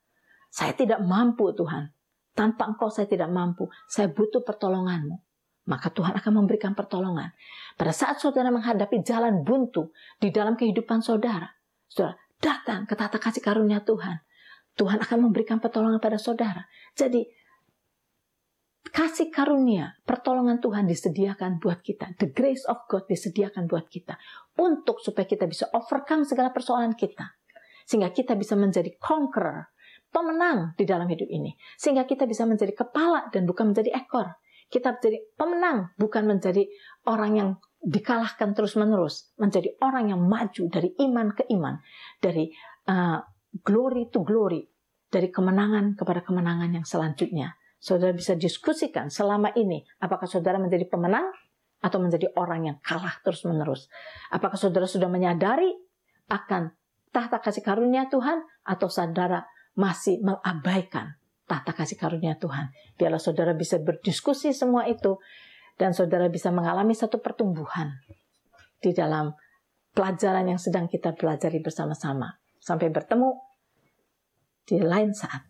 Saya 0.48 0.72
tidak 0.72 1.04
mampu 1.04 1.52
Tuhan. 1.52 1.92
Tanpa 2.32 2.64
engkau 2.72 2.88
saya 2.88 3.04
tidak 3.04 3.28
mampu. 3.28 3.68
Saya 3.92 4.08
butuh 4.08 4.40
pertolonganmu 4.40 5.29
maka 5.68 5.92
Tuhan 5.92 6.16
akan 6.16 6.32
memberikan 6.44 6.72
pertolongan. 6.72 7.34
Pada 7.76 7.92
saat 7.92 8.16
saudara 8.16 8.48
menghadapi 8.48 9.04
jalan 9.04 9.44
buntu 9.44 9.92
di 10.16 10.32
dalam 10.32 10.56
kehidupan 10.56 11.04
saudara, 11.04 11.48
saudara 11.84 12.16
datang 12.40 12.88
ke 12.88 12.96
tata 12.96 13.20
kasih 13.20 13.44
karunia 13.44 13.84
Tuhan. 13.84 14.24
Tuhan 14.74 14.98
akan 15.04 15.18
memberikan 15.28 15.60
pertolongan 15.60 16.00
pada 16.00 16.16
saudara. 16.16 16.64
Jadi, 16.96 17.20
kasih 18.88 19.28
karunia, 19.28 20.00
pertolongan 20.08 20.56
Tuhan 20.64 20.88
disediakan 20.88 21.60
buat 21.60 21.84
kita. 21.84 22.16
The 22.16 22.32
grace 22.32 22.64
of 22.64 22.88
God 22.88 23.04
disediakan 23.04 23.68
buat 23.68 23.92
kita. 23.92 24.16
Untuk 24.56 25.04
supaya 25.04 25.28
kita 25.28 25.44
bisa 25.44 25.68
overcome 25.76 26.24
segala 26.24 26.48
persoalan 26.48 26.96
kita. 26.96 27.36
Sehingga 27.84 28.08
kita 28.14 28.38
bisa 28.38 28.56
menjadi 28.56 28.88
conqueror, 28.96 29.68
pemenang 30.08 30.72
di 30.80 30.88
dalam 30.88 31.10
hidup 31.12 31.28
ini. 31.28 31.52
Sehingga 31.76 32.08
kita 32.08 32.24
bisa 32.24 32.48
menjadi 32.48 32.72
kepala 32.72 33.28
dan 33.28 33.44
bukan 33.44 33.74
menjadi 33.74 33.92
ekor 33.92 34.40
kita 34.70 34.96
menjadi 34.96 35.18
pemenang, 35.34 35.78
bukan 35.98 36.24
menjadi 36.30 36.62
orang 37.10 37.32
yang 37.34 37.50
dikalahkan 37.82 38.54
terus-menerus, 38.54 39.34
menjadi 39.34 39.74
orang 39.82 40.14
yang 40.14 40.22
maju 40.22 40.62
dari 40.70 40.94
iman 41.10 41.34
ke 41.34 41.42
iman, 41.50 41.74
dari 42.22 42.54
uh, 42.86 43.18
glory 43.66 44.06
to 44.14 44.22
glory, 44.22 44.62
dari 45.10 45.28
kemenangan 45.28 45.98
kepada 45.98 46.22
kemenangan 46.22 46.70
yang 46.70 46.86
selanjutnya. 46.86 47.58
Saudara 47.80 48.14
bisa 48.14 48.38
diskusikan 48.38 49.10
selama 49.10 49.50
ini, 49.58 49.82
apakah 49.98 50.28
saudara 50.30 50.60
menjadi 50.60 50.86
pemenang 50.86 51.26
atau 51.80 51.98
menjadi 51.98 52.28
orang 52.36 52.68
yang 52.68 52.76
kalah 52.84 53.18
terus-menerus. 53.24 53.88
Apakah 54.28 54.60
saudara 54.60 54.84
sudah 54.84 55.08
menyadari 55.08 55.72
akan 56.28 56.76
tahta 57.10 57.40
kasih 57.40 57.64
karunia 57.64 58.06
Tuhan 58.12 58.44
atau 58.62 58.86
saudara 58.92 59.48
masih 59.74 60.20
mengabaikan 60.20 61.19
tata 61.50 61.74
kasih 61.74 61.98
karunia 61.98 62.38
Tuhan. 62.38 62.70
Biarlah 62.94 63.18
saudara 63.18 63.50
bisa 63.58 63.82
berdiskusi 63.82 64.54
semua 64.54 64.86
itu 64.86 65.18
dan 65.74 65.90
saudara 65.90 66.30
bisa 66.30 66.54
mengalami 66.54 66.94
satu 66.94 67.18
pertumbuhan 67.18 67.98
di 68.78 68.94
dalam 68.94 69.34
pelajaran 69.90 70.46
yang 70.46 70.60
sedang 70.62 70.86
kita 70.86 71.18
pelajari 71.18 71.58
bersama-sama. 71.58 72.38
Sampai 72.62 72.94
bertemu 72.94 73.34
di 74.62 74.78
lain 74.78 75.10
saat. 75.10 75.49